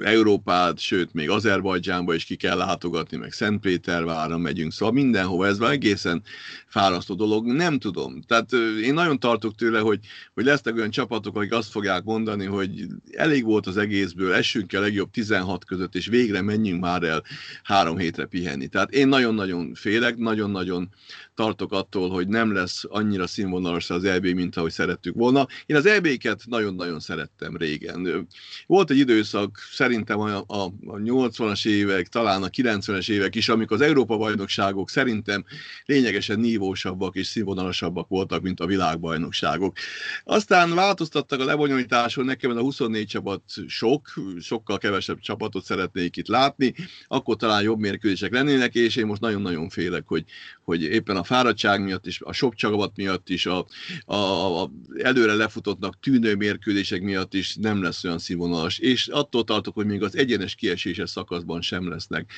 Európát, 0.00 0.78
sőt 0.78 1.12
még 1.14 1.30
Azerbajdzsánba 1.30 2.14
is 2.14 2.24
ki 2.24 2.36
kell 2.36 2.56
látogatni, 2.56 3.16
meg 3.16 3.32
Szentpétervára 3.32 4.38
megyünk, 4.38 4.72
szóval 4.72 4.94
mindenhova 4.94 5.46
ez 5.46 5.58
van 5.58 5.70
egészen 5.70 6.22
fárasztó 6.66 7.14
dolog, 7.14 7.46
nem 7.46 7.78
tudom. 7.78 8.22
Tehát 8.22 8.52
én 8.82 8.94
nagyon 8.94 9.18
tartok 9.18 9.54
tőle, 9.54 9.78
hogy, 9.80 10.00
hogy 10.34 10.44
lesznek 10.44 10.74
olyan 10.74 10.90
csapatok, 10.90 11.36
akik 11.36 11.52
azt 11.52 11.70
fogják 11.70 12.04
mondani, 12.04 12.44
hogy 12.44 12.86
elég 13.12 13.44
volt 13.44 13.66
az 13.66 13.76
egészből, 13.76 14.32
essünk 14.32 14.72
el 14.72 14.80
legjobb 14.80 15.10
16 15.10 15.64
között, 15.64 15.94
és 15.94 16.06
végre 16.06 16.42
menjünk 16.42 16.80
már 16.80 17.02
el 17.02 17.22
három 17.62 17.98
hétre 17.98 18.24
pihenni. 18.24 18.66
Tehát 18.66 18.90
én 18.90 19.08
nagyon-nagyon 19.08 19.74
félek, 19.74 20.16
nagyon-nagyon 20.16 20.88
tartok 21.36 21.72
attól, 21.72 22.10
hogy 22.10 22.28
nem 22.28 22.52
lesz 22.52 22.84
annyira 22.88 23.26
színvonalas 23.26 23.90
az 23.90 24.04
EB, 24.04 24.26
mint 24.26 24.56
ahogy 24.56 24.72
szerettük 24.72 25.14
volna. 25.14 25.46
Én 25.66 25.76
az 25.76 25.86
EB-ket 25.86 26.42
nagyon-nagyon 26.46 27.00
szerettem 27.00 27.56
régen. 27.56 28.28
Volt 28.66 28.90
egy 28.90 28.98
időszak, 28.98 29.58
szerintem 29.72 30.20
a, 30.20 30.36
a, 30.36 30.64
a 30.86 30.96
80-as 30.96 31.66
évek, 31.66 32.08
talán 32.08 32.42
a 32.42 32.48
90-es 32.48 33.10
évek 33.10 33.34
is, 33.34 33.48
amikor 33.48 33.76
az 33.76 33.86
Európa-bajnokságok 33.86 34.90
szerintem 34.90 35.44
lényegesen 35.84 36.40
nívósabbak 36.40 37.16
és 37.16 37.26
színvonalasabbak 37.26 38.08
voltak, 38.08 38.42
mint 38.42 38.60
a 38.60 38.66
világbajnokságok. 38.66 39.76
Aztán 40.24 40.74
változtattak 40.74 41.40
a 41.40 41.44
lebonyolításon, 41.44 42.24
nekem 42.24 42.50
a 42.56 42.60
24 42.60 43.06
csapat 43.06 43.42
sok, 43.66 44.08
sokkal 44.40 44.78
kevesebb 44.78 45.18
csapatot 45.18 45.64
szeretnék 45.64 46.16
itt 46.16 46.28
látni, 46.28 46.74
akkor 47.06 47.36
talán 47.36 47.62
jobb 47.62 47.78
mérkőzések 47.78 48.32
lennének, 48.32 48.74
és 48.74 48.96
én 48.96 49.06
most 49.06 49.20
nagyon-nagyon 49.20 49.68
félek, 49.68 50.02
hogy, 50.06 50.24
hogy 50.64 50.82
éppen 50.82 51.16
a 51.16 51.24
fáradtság 51.26 51.82
miatt 51.82 52.06
is, 52.06 52.20
a 52.20 52.32
sok 52.32 52.54
csapat 52.54 52.96
miatt 52.96 53.28
is, 53.28 53.46
a, 53.46 53.66
a, 54.04 54.14
a 54.62 54.70
előre 55.02 55.34
lefutottnak 55.34 56.00
tűnő 56.00 56.34
mérkőzések 56.34 57.02
miatt 57.02 57.34
is 57.34 57.56
nem 57.56 57.82
lesz 57.82 58.04
olyan 58.04 58.18
színvonalas. 58.18 58.78
És 58.78 59.08
attól 59.08 59.44
tartok, 59.44 59.74
hogy 59.74 59.86
még 59.86 60.02
az 60.02 60.16
egyenes 60.16 60.54
kieséses 60.54 61.10
szakaszban 61.10 61.60
sem 61.60 61.88
lesznek 61.88 62.32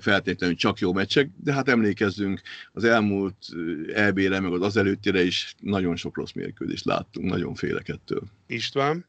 feltétlenül 0.00 0.56
csak 0.56 0.78
jó 0.78 0.92
meccsek, 0.92 1.30
de 1.36 1.52
hát 1.52 1.68
emlékezzünk, 1.68 2.40
az 2.72 2.84
elmúlt 2.84 3.36
EB-re, 3.94 4.40
meg 4.40 4.52
az 4.52 4.62
az 4.62 4.76
előttire 4.76 5.22
is 5.22 5.54
nagyon 5.60 5.96
sok 5.96 6.16
rossz 6.16 6.32
mérkőzést 6.32 6.84
láttunk, 6.84 7.30
nagyon 7.30 7.54
félek 7.54 7.88
ettől. 7.88 8.22
István? 8.46 9.08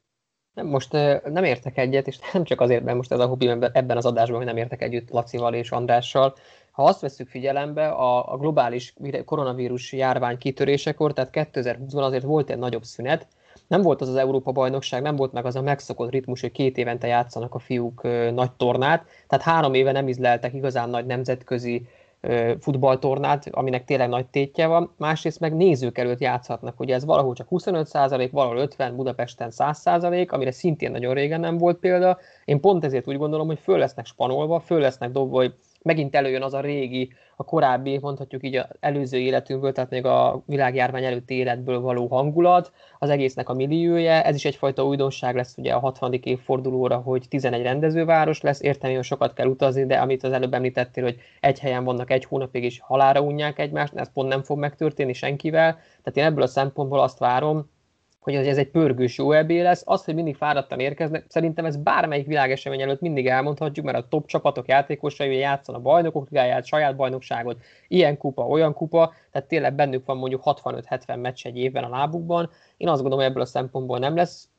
Nem, 0.53 0.67
most 0.67 0.91
nem 1.23 1.43
értek 1.43 1.77
egyet, 1.77 2.07
és 2.07 2.17
nem 2.33 2.43
csak 2.43 2.61
azért, 2.61 2.83
mert 2.83 2.97
most 2.97 3.11
ez 3.11 3.19
a 3.19 3.25
hobbi 3.25 3.47
ebben 3.47 3.97
az 3.97 4.05
adásban, 4.05 4.37
hogy 4.37 4.45
nem 4.45 4.57
értek 4.57 4.81
együtt 4.81 5.09
Lacival 5.09 5.53
és 5.53 5.71
Andrással, 5.71 6.35
ha 6.71 6.83
azt 6.83 7.01
veszük 7.01 7.29
figyelembe, 7.29 7.87
a, 7.87 8.33
a 8.33 8.37
globális 8.37 8.93
koronavírus 9.25 9.93
járvány 9.93 10.37
kitörésekor, 10.37 11.13
tehát 11.13 11.49
2020-ban 11.53 12.01
azért 12.01 12.23
volt 12.23 12.49
egy 12.49 12.57
nagyobb 12.57 12.83
szünet, 12.83 13.27
nem 13.67 13.81
volt 13.81 14.01
az 14.01 14.09
az 14.09 14.15
Európa-bajnokság, 14.15 15.01
nem 15.01 15.15
volt 15.15 15.31
meg 15.31 15.45
az 15.45 15.55
a 15.55 15.61
megszokott 15.61 16.11
ritmus, 16.11 16.41
hogy 16.41 16.51
két 16.51 16.77
évente 16.77 17.07
játszanak 17.07 17.55
a 17.55 17.59
fiúk 17.59 18.03
ö, 18.03 18.31
nagy 18.31 18.51
tornát, 18.51 19.05
tehát 19.27 19.45
három 19.45 19.73
éve 19.73 19.91
nem 19.91 20.07
izleltek 20.07 20.53
igazán 20.53 20.89
nagy 20.89 21.05
nemzetközi 21.05 21.87
ö, 22.21 22.53
futballtornát, 22.59 23.47
aminek 23.51 23.85
tényleg 23.85 24.09
nagy 24.09 24.25
tétje 24.25 24.67
van, 24.67 24.93
másrészt 24.97 25.39
meg 25.39 25.55
nézők 25.55 25.97
előtt 25.97 26.19
játszhatnak, 26.19 26.79
ugye 26.79 26.95
ez 26.95 27.05
valahol 27.05 27.33
csak 27.33 27.47
25%, 27.49 28.29
valahol 28.31 28.67
50%, 28.77 28.91
Budapesten 28.95 29.51
100%, 29.57 30.29
amire 30.29 30.51
szintén 30.51 30.91
nagyon 30.91 31.13
régen 31.13 31.39
nem 31.39 31.57
volt 31.57 31.77
példa. 31.77 32.17
Én 32.45 32.59
pont 32.59 32.85
ezért 32.85 33.07
úgy 33.07 33.17
gondolom, 33.17 33.47
hogy 33.47 33.59
föl 33.59 33.77
lesznek 33.77 34.05
spanolva, 34.05 34.59
föl 34.59 34.79
lesznek 34.79 35.11
dobva, 35.11 35.37
hogy 35.37 35.53
megint 35.81 36.15
előjön 36.15 36.41
az 36.41 36.53
a 36.53 36.59
régi, 36.59 37.13
a 37.35 37.43
korábbi, 37.43 37.97
mondhatjuk 38.01 38.43
így 38.43 38.55
az 38.55 38.65
előző 38.79 39.17
életünkből, 39.17 39.71
tehát 39.71 39.89
még 39.89 40.05
a 40.05 40.43
világjárvány 40.45 41.03
előtti 41.03 41.33
életből 41.33 41.79
való 41.79 42.07
hangulat, 42.07 42.71
az 42.99 43.09
egésznek 43.09 43.49
a 43.49 43.53
milliója, 43.53 44.11
ez 44.11 44.35
is 44.35 44.45
egyfajta 44.45 44.85
újdonság 44.85 45.35
lesz 45.35 45.57
ugye 45.57 45.73
a 45.73 45.79
60. 45.79 46.13
évfordulóra, 46.13 46.97
hogy 46.97 47.25
11 47.29 47.61
rendezőváros 47.61 48.41
lesz, 48.41 48.61
értem, 48.61 48.93
hogy 48.93 49.03
sokat 49.03 49.33
kell 49.33 49.47
utazni, 49.47 49.85
de 49.85 49.97
amit 49.97 50.23
az 50.23 50.31
előbb 50.31 50.53
említettél, 50.53 51.03
hogy 51.03 51.17
egy 51.39 51.59
helyen 51.59 51.83
vannak 51.83 52.11
egy 52.11 52.25
hónapig 52.25 52.63
és 52.63 52.79
halára 52.79 53.21
unják 53.21 53.59
egymást, 53.59 53.95
ez 53.95 54.11
pont 54.13 54.29
nem 54.29 54.43
fog 54.43 54.59
megtörténni 54.59 55.13
senkivel, 55.13 55.71
tehát 55.73 56.17
én 56.17 56.23
ebből 56.23 56.43
a 56.43 56.47
szempontból 56.47 56.99
azt 56.99 57.19
várom, 57.19 57.69
hogy 58.21 58.35
ez 58.35 58.57
egy 58.57 58.69
pörgős 58.69 59.17
jó 59.17 59.31
EB 59.31 59.49
lesz. 59.49 59.83
Az, 59.85 60.05
hogy 60.05 60.13
mindig 60.13 60.35
fáradtan 60.35 60.79
érkeznek, 60.79 61.25
szerintem 61.27 61.65
ez 61.65 61.77
bármelyik 61.77 62.27
világesemény 62.27 62.81
előtt 62.81 63.01
mindig 63.01 63.27
elmondhatjuk, 63.27 63.85
mert 63.85 63.97
a 63.97 64.07
top 64.09 64.27
csapatok 64.27 64.67
játékosai 64.67 65.35
játszanak 65.35 65.81
a 65.81 65.83
bajnokok 65.83 66.29
ligáját, 66.29 66.65
saját 66.65 66.95
bajnokságot, 66.95 67.57
ilyen 67.87 68.17
kupa, 68.17 68.47
olyan 68.47 68.73
kupa, 68.73 69.13
tehát 69.31 69.47
tényleg 69.47 69.73
bennük 69.73 70.05
van 70.05 70.17
mondjuk 70.17 70.41
65-70 70.45 71.21
meccs 71.21 71.45
egy 71.45 71.57
évben 71.57 71.83
a 71.83 71.89
lábukban. 71.89 72.49
Én 72.77 72.87
azt 72.87 73.01
gondolom, 73.01 73.19
hogy 73.19 73.29
ebből 73.33 73.43
a 73.43 73.51
szempontból 73.51 73.99
nem 73.99 74.15
lesz 74.15 74.49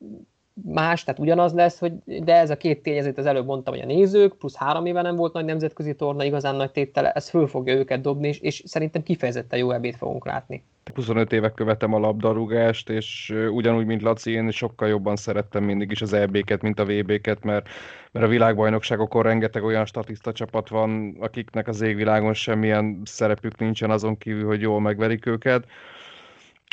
más, 0.53 1.03
tehát 1.03 1.19
ugyanaz 1.19 1.53
lesz, 1.53 1.79
hogy, 1.79 1.93
de 2.05 2.35
ez 2.35 2.49
a 2.49 2.57
két 2.57 2.83
tényezőt 2.83 3.17
az 3.17 3.25
előbb 3.25 3.45
mondtam, 3.45 3.73
hogy 3.73 3.83
a 3.83 3.85
nézők, 3.85 4.37
plusz 4.37 4.55
három 4.55 4.85
éve 4.85 5.01
nem 5.01 5.15
volt 5.15 5.33
nagy 5.33 5.45
nemzetközi 5.45 5.95
torna, 5.95 6.23
igazán 6.23 6.55
nagy 6.55 6.71
tétele, 6.71 7.11
ez 7.11 7.29
föl 7.29 7.47
fogja 7.47 7.73
őket 7.73 8.01
dobni, 8.01 8.27
és, 8.27 8.39
és 8.39 8.63
szerintem 8.65 9.03
kifejezetten 9.03 9.59
jó 9.59 9.71
ebét 9.71 9.95
fogunk 9.95 10.25
látni. 10.25 10.63
25 10.93 11.31
éve 11.31 11.49
követem 11.49 11.93
a 11.93 11.99
labdarúgást, 11.99 12.89
és 12.89 13.33
ugyanúgy, 13.49 13.85
mint 13.85 14.01
Laci, 14.01 14.31
én 14.31 14.51
sokkal 14.51 14.87
jobban 14.87 15.15
szerettem 15.15 15.63
mindig 15.63 15.91
is 15.91 16.01
az 16.01 16.13
EB-ket, 16.13 16.61
mint 16.61 16.79
a 16.79 16.85
VB-ket, 16.85 17.43
mert, 17.43 17.67
mert 18.11 18.25
a 18.25 18.29
világbajnokságokon 18.29 19.23
rengeteg 19.23 19.63
olyan 19.63 19.85
statiszta 19.85 20.31
csapat 20.31 20.69
van, 20.69 21.17
akiknek 21.19 21.67
az 21.67 21.81
égvilágon 21.81 22.33
semmilyen 22.33 23.01
szerepük 23.03 23.59
nincsen 23.59 23.89
azon 23.89 24.17
kívül, 24.17 24.45
hogy 24.45 24.61
jól 24.61 24.81
megverik 24.81 25.25
őket 25.25 25.65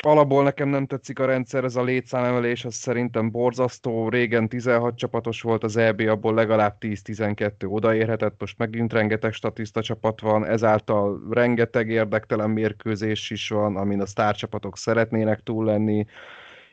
alapból 0.05 0.43
nekem 0.43 0.69
nem 0.69 0.85
tetszik 0.85 1.19
a 1.19 1.25
rendszer, 1.25 1.63
ez 1.63 1.75
a 1.75 1.83
létszámemelés, 1.83 2.65
az 2.65 2.73
szerintem 2.73 3.31
borzasztó. 3.31 4.09
Régen 4.09 4.49
16 4.49 4.95
csapatos 4.95 5.41
volt 5.41 5.63
az 5.63 5.77
EB, 5.77 5.99
abból 5.99 6.33
legalább 6.33 6.75
10-12 6.79 7.51
odaérhetett, 7.71 8.35
most 8.39 8.57
megint 8.57 8.93
rengeteg 8.93 9.33
statiszta 9.33 9.81
csapat 9.81 10.21
van, 10.21 10.45
ezáltal 10.45 11.21
rengeteg 11.29 11.89
érdektelen 11.89 12.49
mérkőzés 12.49 13.29
is 13.29 13.49
van, 13.49 13.77
amin 13.77 14.01
a 14.01 14.05
sztárcsapatok 14.05 14.77
szeretnének 14.77 15.39
túl 15.43 15.65
lenni 15.65 16.05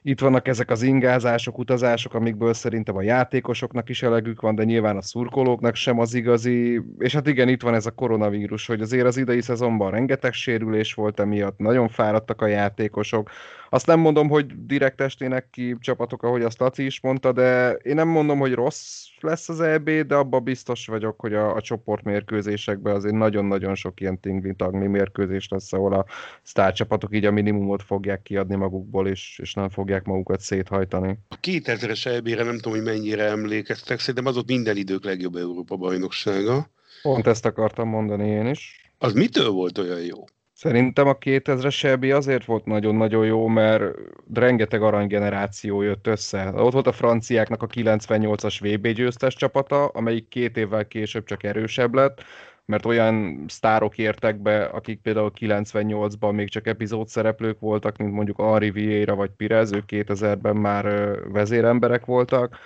itt 0.02 0.20
vannak 0.20 0.48
ezek 0.48 0.70
az 0.70 0.82
ingázások, 0.82 1.58
utazások, 1.58 2.14
amikből 2.14 2.54
szerintem 2.54 2.96
a 2.96 3.02
játékosoknak 3.02 3.88
is 3.88 4.02
elegük 4.02 4.40
van, 4.40 4.54
de 4.54 4.64
nyilván 4.64 4.96
a 4.96 5.02
szurkolóknak 5.02 5.74
sem 5.74 5.98
az 5.98 6.14
igazi. 6.14 6.82
És 6.98 7.14
hát 7.14 7.26
igen, 7.26 7.48
itt 7.48 7.62
van 7.62 7.74
ez 7.74 7.86
a 7.86 7.90
koronavírus, 7.90 8.66
hogy 8.66 8.80
azért 8.80 9.06
az 9.06 9.16
idei 9.16 9.40
szezonban 9.40 9.90
rengeteg 9.90 10.32
sérülés 10.32 10.94
volt 10.94 11.20
emiatt, 11.20 11.58
nagyon 11.58 11.88
fáradtak 11.88 12.42
a 12.42 12.46
játékosok. 12.46 13.30
Azt 13.70 13.86
nem 13.86 14.00
mondom, 14.00 14.28
hogy 14.28 14.66
direkt 14.66 15.00
estének 15.00 15.50
ki 15.50 15.76
csapatok, 15.80 16.22
ahogy 16.22 16.42
azt 16.42 16.58
Laci 16.58 16.84
is 16.84 17.00
mondta, 17.00 17.32
de 17.32 17.72
én 17.72 17.94
nem 17.94 18.08
mondom, 18.08 18.38
hogy 18.38 18.54
rossz 18.54 19.06
lesz 19.20 19.48
az 19.48 19.60
EB, 19.60 19.90
de 19.90 20.14
abban 20.14 20.44
biztos 20.44 20.86
vagyok, 20.86 21.20
hogy 21.20 21.34
a, 21.34 21.54
a 21.54 21.60
csoportmérkőzésekben 21.60 22.94
azért 22.94 23.14
nagyon-nagyon 23.14 23.74
sok 23.74 24.00
ilyen 24.00 24.20
tingli 24.20 24.54
mérkőzés 24.70 25.48
lesz, 25.48 25.72
ahol 25.72 25.92
a 25.92 26.04
sztárcsapatok 26.42 27.14
így 27.14 27.24
a 27.24 27.30
minimumot 27.30 27.82
fogják 27.82 28.22
kiadni 28.22 28.56
magukból, 28.56 29.08
és, 29.08 29.38
és 29.42 29.54
nem 29.54 29.68
fogják 29.88 30.06
magukat 30.06 30.40
széthajtani. 30.40 31.18
A 31.28 31.40
2000-es 31.40 32.06
EB-re 32.06 32.42
nem 32.42 32.54
tudom, 32.54 32.72
hogy 32.72 32.82
mennyire 32.82 33.24
emlékeztek, 33.24 33.98
szerintem 33.98 34.26
az 34.26 34.36
ott 34.36 34.48
minden 34.48 34.76
idők 34.76 35.04
legjobb 35.04 35.36
Európa 35.36 35.76
bajnoksága. 35.76 36.70
Pont 37.02 37.26
ezt 37.26 37.46
akartam 37.46 37.88
mondani 37.88 38.28
én 38.28 38.46
is. 38.46 38.90
Az 38.98 39.12
mitől 39.12 39.50
volt 39.50 39.78
olyan 39.78 40.00
jó? 40.00 40.24
Szerintem 40.52 41.06
a 41.06 41.18
2000-es 41.18 41.84
EB 41.84 42.02
azért 42.02 42.44
volt 42.44 42.64
nagyon-nagyon 42.64 43.26
jó, 43.26 43.46
mert 43.46 43.94
rengeteg 44.34 44.82
aranygeneráció 44.82 45.82
jött 45.82 46.06
össze. 46.06 46.52
Ott 46.54 46.72
volt 46.72 46.86
a 46.86 46.92
franciáknak 46.92 47.62
a 47.62 47.66
98-as 47.66 48.56
VB 48.60 48.88
győztes 48.88 49.34
csapata, 49.34 49.86
amelyik 49.86 50.28
két 50.28 50.56
évvel 50.56 50.86
később 50.86 51.24
csak 51.24 51.42
erősebb 51.42 51.94
lett, 51.94 52.22
mert 52.68 52.86
olyan 52.86 53.44
sztárok 53.48 53.98
értek 53.98 54.42
be, 54.42 54.64
akik 54.64 55.00
például 55.00 55.32
98-ban 55.40 56.34
még 56.34 56.50
csak 56.50 56.66
epizód 56.66 57.08
szereplők 57.08 57.60
voltak, 57.60 57.96
mint 57.96 58.12
mondjuk 58.12 58.40
Henri 58.40 58.70
Vieira 58.70 59.14
vagy 59.14 59.30
Pirez, 59.30 59.72
ők 59.72 59.84
2000-ben 59.86 60.56
már 60.56 60.84
vezéremberek 61.32 62.04
voltak 62.04 62.58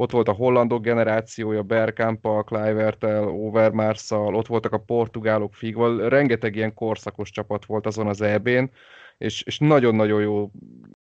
ott 0.00 0.10
volt 0.10 0.28
a 0.28 0.32
hollandok 0.32 0.82
generációja, 0.82 1.62
Bergkampa, 1.62 2.42
Kluivertel, 2.42 3.28
Overmarszal, 3.28 4.34
ott 4.34 4.46
voltak 4.46 4.72
a 4.72 4.78
portugálok 4.78 5.54
Figval, 5.54 6.08
rengeteg 6.08 6.56
ilyen 6.56 6.74
korszakos 6.74 7.30
csapat 7.30 7.64
volt 7.64 7.86
azon 7.86 8.06
az 8.06 8.20
EB-n, 8.20 8.70
és, 9.18 9.42
és 9.42 9.58
nagyon-nagyon 9.58 10.20
jó 10.20 10.50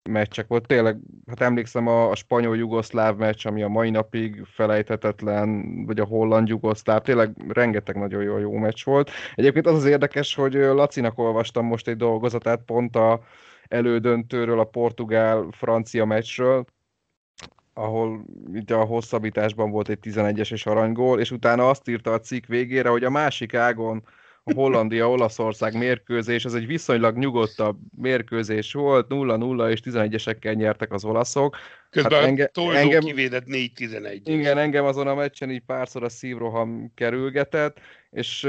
meccsek 0.09 0.47
volt. 0.47 0.67
Tényleg, 0.67 0.97
hát 1.31 1.41
emlékszem 1.41 1.87
a, 1.87 2.09
a 2.09 2.15
spanyol-jugoszláv 2.15 3.15
meccs, 3.15 3.45
ami 3.45 3.63
a 3.63 3.67
mai 3.67 3.89
napig 3.89 4.43
felejthetetlen, 4.45 5.63
vagy 5.85 5.99
a 5.99 6.05
holland-jugoszláv, 6.05 7.01
tényleg 7.01 7.31
rengeteg 7.47 7.95
nagyon 7.95 8.23
jó, 8.23 8.37
jó 8.37 8.57
meccs 8.57 8.83
volt. 8.83 9.11
Egyébként 9.35 9.67
az 9.67 9.75
az 9.75 9.85
érdekes, 9.85 10.35
hogy 10.35 10.53
Lacinak 10.53 11.19
olvastam 11.19 11.65
most 11.65 11.87
egy 11.87 11.97
dolgozatát 11.97 12.61
pont 12.65 12.95
a 12.95 13.21
elődöntőről, 13.67 14.59
a 14.59 14.63
portugál-francia 14.63 16.05
meccsről, 16.05 16.65
ahol 17.73 18.25
ugye 18.53 18.75
a 18.75 18.85
hosszabbításban 18.85 19.71
volt 19.71 19.89
egy 19.89 19.99
11-es 20.01 20.67
arany 20.67 21.19
és 21.19 21.31
utána 21.31 21.69
azt 21.69 21.87
írta 21.87 22.11
a 22.13 22.19
cikk 22.19 22.45
végére, 22.45 22.89
hogy 22.89 23.03
a 23.03 23.09
másik 23.09 23.53
ágon 23.53 24.03
a 24.43 24.53
Hollandia-Olaszország 24.53 25.77
mérkőzés, 25.77 26.45
ez 26.45 26.53
egy 26.53 26.67
viszonylag 26.67 27.17
nyugodtabb 27.17 27.77
mérkőzés 27.97 28.73
volt, 28.73 29.05
0-0 29.09 29.69
és 29.69 29.79
11-esekkel 29.83 30.55
nyertek 30.55 30.91
az 30.91 31.05
olaszok. 31.05 31.57
Közben 31.89 32.19
hát 32.19 32.27
enge, 32.27 32.51
engem, 32.53 33.01
kivédett 33.01 33.45
4-11. 33.45 34.19
Igen, 34.23 34.57
engem 34.57 34.85
azon 34.85 35.07
a 35.07 35.15
meccsen 35.15 35.51
így 35.51 35.63
párszor 35.65 36.03
a 36.03 36.09
szívroham 36.09 36.91
kerülgetett, 36.95 37.79
és 38.09 38.47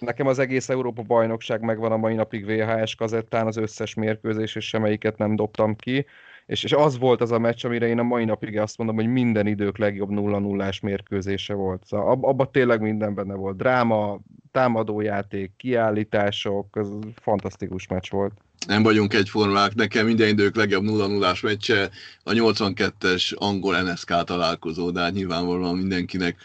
Nekem 0.00 0.26
az 0.26 0.38
egész 0.38 0.68
Európa 0.68 1.02
bajnokság 1.02 1.60
megvan 1.60 1.92
a 1.92 1.96
mai 1.96 2.14
napig 2.14 2.46
VHS 2.46 2.94
kazettán, 2.94 3.46
az 3.46 3.56
összes 3.56 3.94
mérkőzés, 3.94 4.54
és 4.54 4.68
semmelyiket 4.68 5.18
nem 5.18 5.36
dobtam 5.36 5.76
ki 5.76 6.06
és, 6.50 6.64
és 6.64 6.72
az 6.72 6.98
volt 6.98 7.20
az 7.20 7.30
a 7.30 7.38
meccs, 7.38 7.64
amire 7.64 7.86
én 7.86 7.98
a 7.98 8.02
mai 8.02 8.24
napig 8.24 8.58
azt 8.58 8.78
mondom, 8.78 8.96
hogy 8.96 9.06
minden 9.06 9.46
idők 9.46 9.78
legjobb 9.78 10.10
0 10.10 10.38
0 10.38 10.70
mérkőzése 10.82 11.54
volt. 11.54 11.82
Szóval 11.86 12.10
ab, 12.10 12.24
abban 12.24 12.52
tényleg 12.52 12.80
minden 12.80 13.14
benne 13.14 13.34
volt. 13.34 13.56
Dráma, 13.56 14.20
támadójáték, 14.50 15.52
kiállítások, 15.56 16.66
ez 16.80 16.88
fantasztikus 17.22 17.86
meccs 17.86 18.10
volt. 18.10 18.32
Nem 18.66 18.82
vagyunk 18.82 19.14
egyformák, 19.14 19.74
nekem 19.74 20.06
minden 20.06 20.28
idők 20.28 20.56
legjobb 20.56 20.82
0 20.82 21.06
0 21.06 21.34
meccse 21.42 21.90
a 22.22 22.30
82-es 22.32 23.34
angol 23.34 23.82
NSK 23.82 24.24
találkozó, 24.24 24.90
de 24.90 25.00
hát 25.00 25.12
nyilvánvalóan 25.12 25.76
mindenkinek 25.76 26.36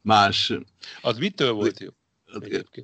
más. 0.00 0.52
Az 1.02 1.18
mitől 1.18 1.52
volt 1.52 1.80
jó? 1.80 1.88
Az 2.32 2.42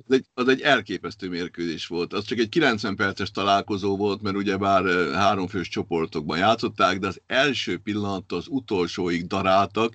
egy, 0.09 0.25
az 0.33 0.47
egy 0.47 0.61
elképesztő 0.61 1.29
mérkőzés 1.29 1.87
volt. 1.87 2.13
Az 2.13 2.23
csak 2.23 2.37
egy 2.37 2.49
90 2.49 2.95
perces 2.95 3.31
találkozó 3.31 3.97
volt, 3.97 4.21
mert 4.21 4.35
ugye 4.35 4.57
bár 4.57 4.83
háromfős 5.13 5.67
csoportokban 5.67 6.37
játszották, 6.37 6.99
de 6.99 7.07
az 7.07 7.21
első 7.27 7.77
pillanat 7.77 8.31
az 8.31 8.45
utolsóig 8.49 9.27
daráltak, 9.27 9.93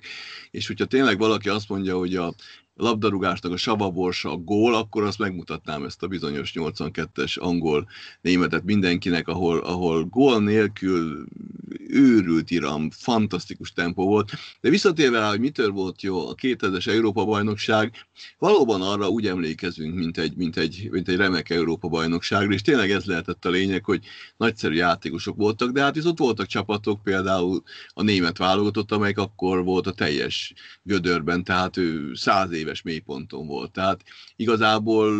és 0.51 0.67
hogyha 0.67 0.85
tényleg 0.85 1.17
valaki 1.17 1.49
azt 1.49 1.69
mondja, 1.69 1.97
hogy 1.97 2.15
a 2.15 2.33
labdarúgásnak 2.75 3.51
a 3.51 3.57
savaborsa 3.57 4.31
a 4.31 4.37
gól, 4.37 4.75
akkor 4.75 5.03
azt 5.03 5.19
megmutatnám 5.19 5.83
ezt 5.83 6.03
a 6.03 6.07
bizonyos 6.07 6.51
82-es 6.55 7.39
angol 7.39 7.87
németet 8.21 8.63
mindenkinek, 8.63 9.27
ahol, 9.27 9.59
ahol 9.59 10.05
gól 10.05 10.41
nélkül 10.41 11.25
őrült 11.87 12.51
iram, 12.51 12.89
fantasztikus 12.89 13.73
tempó 13.73 14.05
volt. 14.05 14.31
De 14.61 14.69
visszatérve 14.69 15.19
rá, 15.19 15.29
hogy 15.29 15.39
mitől 15.39 15.71
volt 15.71 16.01
jó 16.01 16.29
a 16.29 16.35
2000-es 16.35 16.87
Európa-bajnokság, 16.87 17.91
valóban 18.37 18.81
arra 18.81 19.09
úgy 19.09 19.27
emlékezünk, 19.27 19.95
mint 19.95 20.17
egy, 20.17 20.35
mint 20.35 20.57
egy, 20.57 20.87
mint 20.91 21.07
egy 21.07 21.15
remek 21.15 21.49
Európa-bajnokságra, 21.49 22.53
és 22.53 22.61
tényleg 22.61 22.91
ez 22.91 23.05
lehetett 23.05 23.45
a 23.45 23.49
lényeg, 23.49 23.83
hogy 23.83 24.05
nagyszerű 24.37 24.75
játékosok 24.75 25.35
voltak, 25.35 25.71
de 25.71 25.81
hát 25.81 26.05
ott 26.05 26.17
voltak 26.17 26.47
csapatok, 26.47 27.03
például 27.03 27.63
a 27.93 28.03
német 28.03 28.37
válogatott, 28.37 28.91
amelyik 28.91 29.17
akkor 29.17 29.63
volt 29.63 29.87
a 29.87 29.93
teljes 29.93 30.53
gödörben, 30.83 31.43
tehát 31.43 31.77
ő 31.77 32.13
száz 32.13 32.51
év 32.51 32.64
éves 32.65 32.81
mélyponton 32.81 33.47
volt. 33.47 33.71
Tehát 33.71 34.03
igazából 34.35 35.11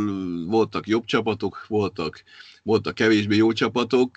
voltak 0.45 0.87
jobb 0.87 1.05
csapatok, 1.05 1.65
voltak 1.67 2.23
voltak 2.65 2.95
kevésbé 2.95 3.35
jó 3.35 3.51
csapatok. 3.51 4.15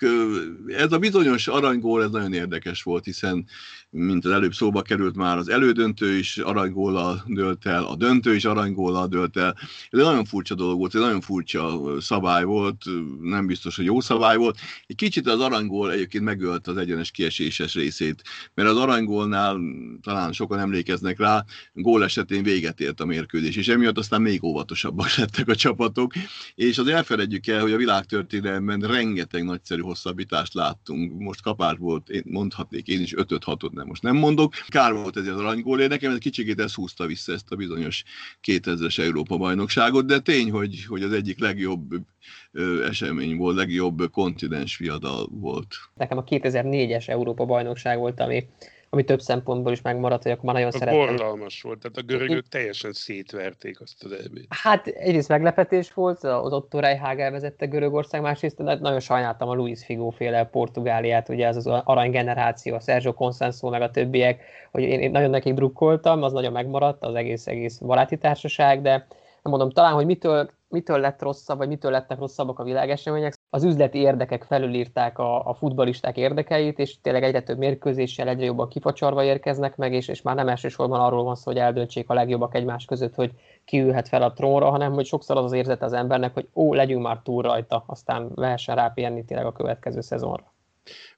Ez 0.67 0.91
a 0.91 0.97
bizonyos 0.97 1.47
aranygól, 1.47 2.03
ez 2.03 2.09
nagyon 2.09 2.33
érdekes 2.33 2.83
volt, 2.83 3.05
hiszen 3.05 3.45
mint 3.89 4.25
az 4.25 4.31
előbb 4.31 4.53
szóba 4.53 4.81
került 4.81 5.15
már, 5.15 5.37
az 5.37 5.49
elődöntő 5.49 6.17
is 6.17 6.37
aranygóla 6.37 7.23
dölt 7.27 7.65
el, 7.65 7.83
a 7.83 7.95
döntő 7.95 8.35
is 8.35 8.45
aranygóla 8.45 9.07
dölt 9.07 9.37
el. 9.37 9.55
Ez 9.89 9.99
egy 9.99 10.05
nagyon 10.05 10.25
furcsa 10.25 10.55
dolog 10.55 10.77
volt, 10.77 10.95
egy 10.95 11.01
nagyon 11.01 11.21
furcsa 11.21 11.81
szabály 11.99 12.43
volt, 12.43 12.83
nem 13.21 13.45
biztos, 13.45 13.75
hogy 13.75 13.85
jó 13.85 13.99
szabály 13.99 14.37
volt. 14.37 14.57
Egy 14.87 14.95
kicsit 14.95 15.27
az 15.27 15.39
aranygól 15.39 15.91
egyébként 15.91 16.23
megölt 16.23 16.67
az 16.67 16.77
egyenes 16.77 17.11
kieséses 17.11 17.73
részét, 17.73 18.21
mert 18.53 18.69
az 18.69 18.77
aranygólnál 18.77 19.59
talán 20.01 20.31
sokan 20.31 20.59
emlékeznek 20.59 21.19
rá, 21.19 21.45
gól 21.73 22.03
esetén 22.03 22.43
véget 22.43 22.79
ért 22.79 22.99
a 22.99 23.05
mérkőzés, 23.19 23.55
és 23.55 23.67
emiatt 23.67 23.97
aztán 23.97 24.21
még 24.21 24.43
óvatosabbak 24.43 25.15
lettek 25.17 25.47
a 25.47 25.55
csapatok, 25.55 26.13
és 26.55 26.77
az 26.77 26.87
elfeledjük 26.87 27.47
el, 27.47 27.61
hogy 27.61 27.71
a 27.71 27.77
világ 27.77 28.05
történelemben 28.05 28.79
rengeteg 28.79 29.43
nagyszerű 29.43 29.81
hosszabbítást 29.81 30.53
láttunk. 30.53 31.19
Most 31.19 31.41
kapás 31.41 31.77
volt, 31.77 32.09
én 32.09 32.23
mondhatnék 32.25 32.87
én 32.87 33.01
is 33.01 33.13
5-6-ot, 33.17 33.69
de 33.73 33.83
most 33.83 34.01
nem 34.01 34.15
mondok. 34.15 34.53
Kár 34.67 34.93
volt 34.93 35.17
ez 35.17 35.27
az 35.27 35.39
aranygólé, 35.39 35.87
nekem 35.87 36.11
ez 36.11 36.17
kicsikét 36.17 36.59
ez 36.59 36.73
húzta 36.73 37.05
vissza 37.05 37.33
ezt 37.33 37.51
a 37.51 37.55
bizonyos 37.55 38.03
2000-es 38.47 38.99
Európa 38.99 39.37
bajnokságot, 39.37 40.05
de 40.05 40.19
tény, 40.19 40.51
hogy, 40.51 40.85
hogy 40.87 41.03
az 41.03 41.13
egyik 41.13 41.39
legjobb 41.39 41.95
esemény 42.89 43.37
volt, 43.37 43.55
legjobb 43.55 44.11
kontinens 44.11 44.77
viadal 44.77 45.27
volt. 45.31 45.75
Nekem 45.93 46.17
a 46.17 46.23
2004-es 46.23 47.09
Európa 47.09 47.45
bajnokság 47.45 47.97
volt, 47.97 48.19
ami 48.19 48.45
ami 48.89 49.03
több 49.03 49.21
szempontból 49.21 49.71
is 49.71 49.81
megmaradt, 49.81 50.23
hogy 50.23 50.31
akkor 50.31 50.43
már 50.43 50.53
nagyon 50.53 50.71
szerettem. 50.71 51.05
Borzalmas 51.05 51.61
volt, 51.61 51.79
tehát 51.79 51.97
a 51.97 52.01
görögök 52.01 52.47
teljesen 52.47 52.93
szétverték 52.93 53.81
azt 53.81 54.03
az 54.03 54.11
elbét. 54.11 54.45
Hát 54.49 54.87
egyrészt 54.87 55.27
meglepetés 55.27 55.93
volt, 55.93 56.23
az 56.23 56.53
Otto 56.53 56.79
Reichag 56.79 57.19
elvezette 57.19 57.65
Görögország, 57.65 58.21
másrészt 58.21 58.57
nagyon 58.57 58.99
sajnáltam 58.99 59.49
a 59.49 59.53
Luis 59.53 59.85
Figo 59.85 60.09
féle 60.09 60.43
Portugáliát, 60.43 61.29
ugye 61.29 61.47
az 61.47 61.55
az 61.55 61.65
arany 61.65 62.11
generáció, 62.11 62.75
a 62.75 62.79
Sergio 62.79 63.13
Consenso 63.13 63.69
meg 63.69 63.81
a 63.81 63.91
többiek, 63.91 64.43
hogy 64.71 64.83
én, 64.83 64.99
én 64.99 65.11
nagyon 65.11 65.29
nekik 65.29 65.53
drukkoltam, 65.53 66.23
az 66.23 66.33
nagyon 66.33 66.51
megmaradt, 66.51 67.03
az 67.03 67.15
egész, 67.15 67.47
egész 67.47 67.77
baráti 67.77 68.17
társaság, 68.17 68.81
de 68.81 68.91
nem 69.41 69.53
mondom, 69.53 69.69
talán, 69.69 69.93
hogy 69.93 70.05
mitől, 70.05 70.49
mitől 70.67 70.99
lett 70.99 71.21
rosszabb, 71.21 71.57
vagy 71.57 71.67
mitől 71.67 71.91
lettek 71.91 72.19
rosszabbak 72.19 72.59
a 72.59 72.63
világesemények. 72.63 73.33
Az 73.51 73.63
üzleti 73.63 73.97
érdekek 73.97 74.43
felülírták 74.43 75.17
a, 75.17 75.47
a 75.47 75.53
futbalisták 75.53 76.17
érdekeit, 76.17 76.79
és 76.79 77.01
tényleg 77.01 77.23
egyre 77.23 77.41
több 77.41 77.57
mérkőzéssel 77.57 78.27
egyre 78.27 78.45
jobban 78.45 78.69
kifacsarva 78.69 79.23
érkeznek 79.23 79.75
meg, 79.75 79.93
és, 79.93 80.07
és 80.07 80.21
már 80.21 80.35
nem 80.35 80.47
elsősorban 80.47 80.99
arról 80.99 81.23
van 81.23 81.35
szó, 81.35 81.43
hogy 81.43 81.57
eldöntsék 81.57 82.09
a 82.09 82.13
legjobbak 82.13 82.55
egymás 82.55 82.85
között, 82.85 83.15
hogy 83.15 83.31
ki 83.65 83.79
ülhet 83.79 84.07
fel 84.07 84.21
a 84.21 84.33
trónra, 84.33 84.69
hanem 84.69 84.93
hogy 84.93 85.05
sokszor 85.05 85.37
az 85.37 85.43
az 85.43 85.51
érzete 85.51 85.85
az 85.85 85.93
embernek, 85.93 86.33
hogy 86.33 86.47
ó, 86.53 86.73
legyünk 86.73 87.01
már 87.01 87.19
túl 87.23 87.41
rajta, 87.41 87.83
aztán 87.87 88.31
lehessen 88.35 88.75
rápihenni 88.75 89.25
tényleg 89.25 89.45
a 89.45 89.51
következő 89.51 90.01
szezonra. 90.01 90.53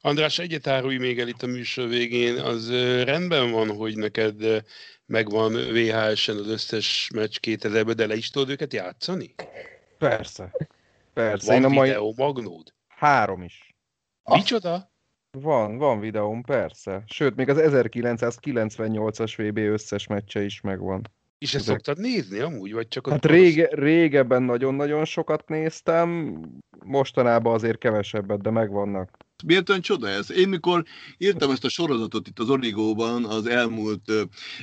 András, 0.02 0.40
egyet 0.40 0.68
árulj 0.68 0.98
még 0.98 1.20
el 1.20 1.28
itt 1.28 1.42
a 1.42 1.48
műsor 1.48 1.88
végén, 1.88 2.38
az 2.38 2.72
rendben 3.04 3.52
van, 3.52 3.76
hogy 3.76 3.98
neked 3.98 4.64
megvan 5.06 5.54
VHS-en 5.54 6.38
az 6.38 6.48
összes 6.48 7.10
meccs 7.14 7.38
2000-ben, 7.42 7.96
de 7.96 8.08
le 8.08 8.16
is 8.16 8.30
tudod 8.30 8.50
őket 8.50 8.74
játszani? 8.74 9.34
Persze. 9.98 10.52
Persze. 11.14 11.52
Van 11.52 11.62
Én 11.62 11.66
a 11.66 11.70
mai... 11.70 11.88
videó 11.88 12.14
magnód? 12.18 12.74
Három 12.88 13.42
is. 13.42 13.76
Micsoda? 14.24 14.92
Van, 15.38 15.78
van 15.78 16.00
videóm, 16.00 16.42
persze. 16.42 17.04
Sőt, 17.06 17.36
még 17.36 17.50
az 17.50 17.58
1998-as 17.62 19.34
VB 19.38 19.58
összes 19.58 20.08
meccse 20.08 20.44
is 20.44 20.62
megvan. 20.62 21.02
És 21.38 21.54
ezt 21.54 21.64
Ezek... 21.64 21.76
szoktad 21.76 22.04
nézni 22.04 22.40
amúgy, 22.40 22.74
vagy 22.74 22.88
csak... 22.88 23.10
Hát 23.10 23.26
rége, 23.26 23.68
régebben 23.72 24.44
nagyon-nagyon 24.44 25.06
sokat 25.06 25.48
néztem, 25.48 26.40
mostanában 26.86 27.54
azért 27.54 27.78
kevesebbet, 27.78 28.42
de 28.42 28.50
megvannak. 28.50 29.18
Miért 29.46 29.70
olyan 29.70 29.82
csoda 29.82 30.08
ez? 30.08 30.32
Én 30.32 30.50
mikor 30.50 30.84
írtam 31.18 31.52
ezt 31.52 31.66
a 31.66 31.70
sorozatot 31.70 32.28
itt 32.28 32.40
az 32.40 32.50
Origóban 32.50 33.26
az 33.26 33.46
elmúlt 33.46 34.12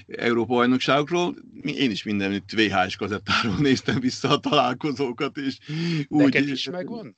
Európa 0.07 0.55
bajnokságokról, 0.55 1.37
én 1.63 1.91
is 1.91 2.03
mindenütt 2.03 2.51
VHS 2.51 2.97
kazettáról 2.97 3.57
néztem 3.69 4.01
vissza 4.01 4.29
a 4.29 4.39
találkozókat, 4.39 5.37
és 5.37 5.59
úgy... 6.09 6.23
Neked 6.25 6.49
is 6.49 6.71
megvan? 6.71 7.17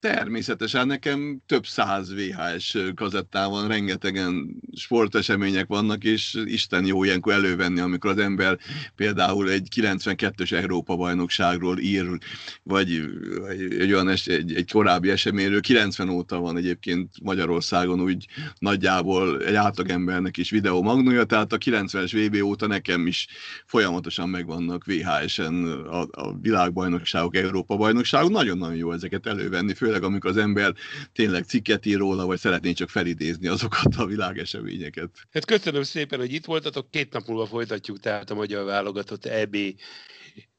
Természetesen 0.00 0.86
nekem 0.86 1.42
több 1.46 1.66
száz 1.66 2.14
VHS 2.14 2.76
kazettán 2.94 3.50
van, 3.50 3.68
rengetegen 3.68 4.56
sportesemények 4.76 5.66
vannak, 5.66 6.04
és 6.04 6.42
Isten 6.44 6.86
jó 6.86 7.04
ilyenkor 7.04 7.32
elővenni, 7.32 7.80
amikor 7.80 8.10
az 8.10 8.18
ember 8.18 8.58
például 8.96 9.50
egy 9.50 9.68
92-ös 9.76 10.52
Európa 10.52 10.96
bajnokságról 10.96 11.78
ír, 11.78 12.18
vagy, 12.62 13.02
vagy 13.40 13.60
egy 13.60 13.92
olyan 13.92 14.08
es, 14.08 14.26
egy, 14.26 14.54
egy 14.54 14.70
korábbi 14.72 15.10
eseményről, 15.10 15.60
90 15.60 16.08
óta 16.08 16.38
van 16.38 16.56
egyébként 16.56 17.10
Magyarországon 17.22 18.00
úgy 18.00 18.26
nagyjából 18.58 19.42
egy 19.42 19.54
átlagembernek 19.54 20.36
is 20.36 20.50
videó 20.50 20.82
magnója, 20.82 21.24
tehát 21.24 21.52
a 21.52 21.58
90-es 21.58 22.26
VB 22.26 22.42
óta 22.42 22.66
nekem 22.66 23.06
is 23.06 23.26
folyamatosan 23.66 24.28
megvannak 24.28 24.84
VHS-en 24.84 25.64
a, 25.64 26.00
a 26.10 26.38
világbajnokságok, 26.40 27.36
Európa 27.36 27.76
bajnokságok, 27.76 28.30
nagyon-nagyon 28.30 28.76
jó 28.76 28.92
ezeket 28.92 29.26
elővenni, 29.26 29.74
fő 29.74 29.87
főleg 29.88 30.02
amikor 30.02 30.30
az 30.30 30.36
ember 30.36 30.74
tényleg 31.12 31.44
cikket 31.44 31.86
ír 31.86 31.98
róla, 31.98 32.26
vagy 32.26 32.38
szeretné 32.38 32.72
csak 32.72 32.88
felidézni 32.88 33.48
azokat 33.48 33.96
a 33.96 34.06
világeseményeket. 34.06 35.10
Hát 35.32 35.44
köszönöm 35.44 35.82
szépen, 35.82 36.18
hogy 36.18 36.32
itt 36.32 36.44
voltatok. 36.44 36.90
Két 36.90 37.12
nap 37.12 37.26
múlva 37.26 37.46
folytatjuk 37.46 38.00
tehát 38.00 38.30
a 38.30 38.34
magyar 38.34 38.64
válogatott 38.64 39.24
EB 39.26 39.56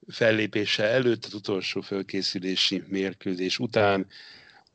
fellépése 0.08 0.84
előtt, 0.84 1.26
az 1.26 1.34
utolsó 1.34 1.82
fölkészülési 1.82 2.84
mérkőzés 2.88 3.60
után 3.60 4.08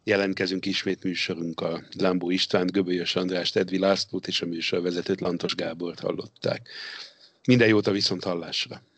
jelentkezünk 0.04 0.66
ismét 0.66 1.02
műsorunkkal. 1.02 1.86
Lambó 1.98 2.30
István, 2.30 2.66
Göbölyös 2.66 3.16
András, 3.16 3.54
Edvi 3.54 3.78
Lászlót 3.78 4.26
és 4.26 4.40
a 4.40 4.46
műsorvezetőt 4.46 5.20
Lantos 5.20 5.54
Gábort 5.54 6.00
hallották. 6.00 6.68
Minden 7.46 7.68
jót 7.68 7.86
a 7.86 7.90
viszont 7.90 8.24
hallásra! 8.24 8.82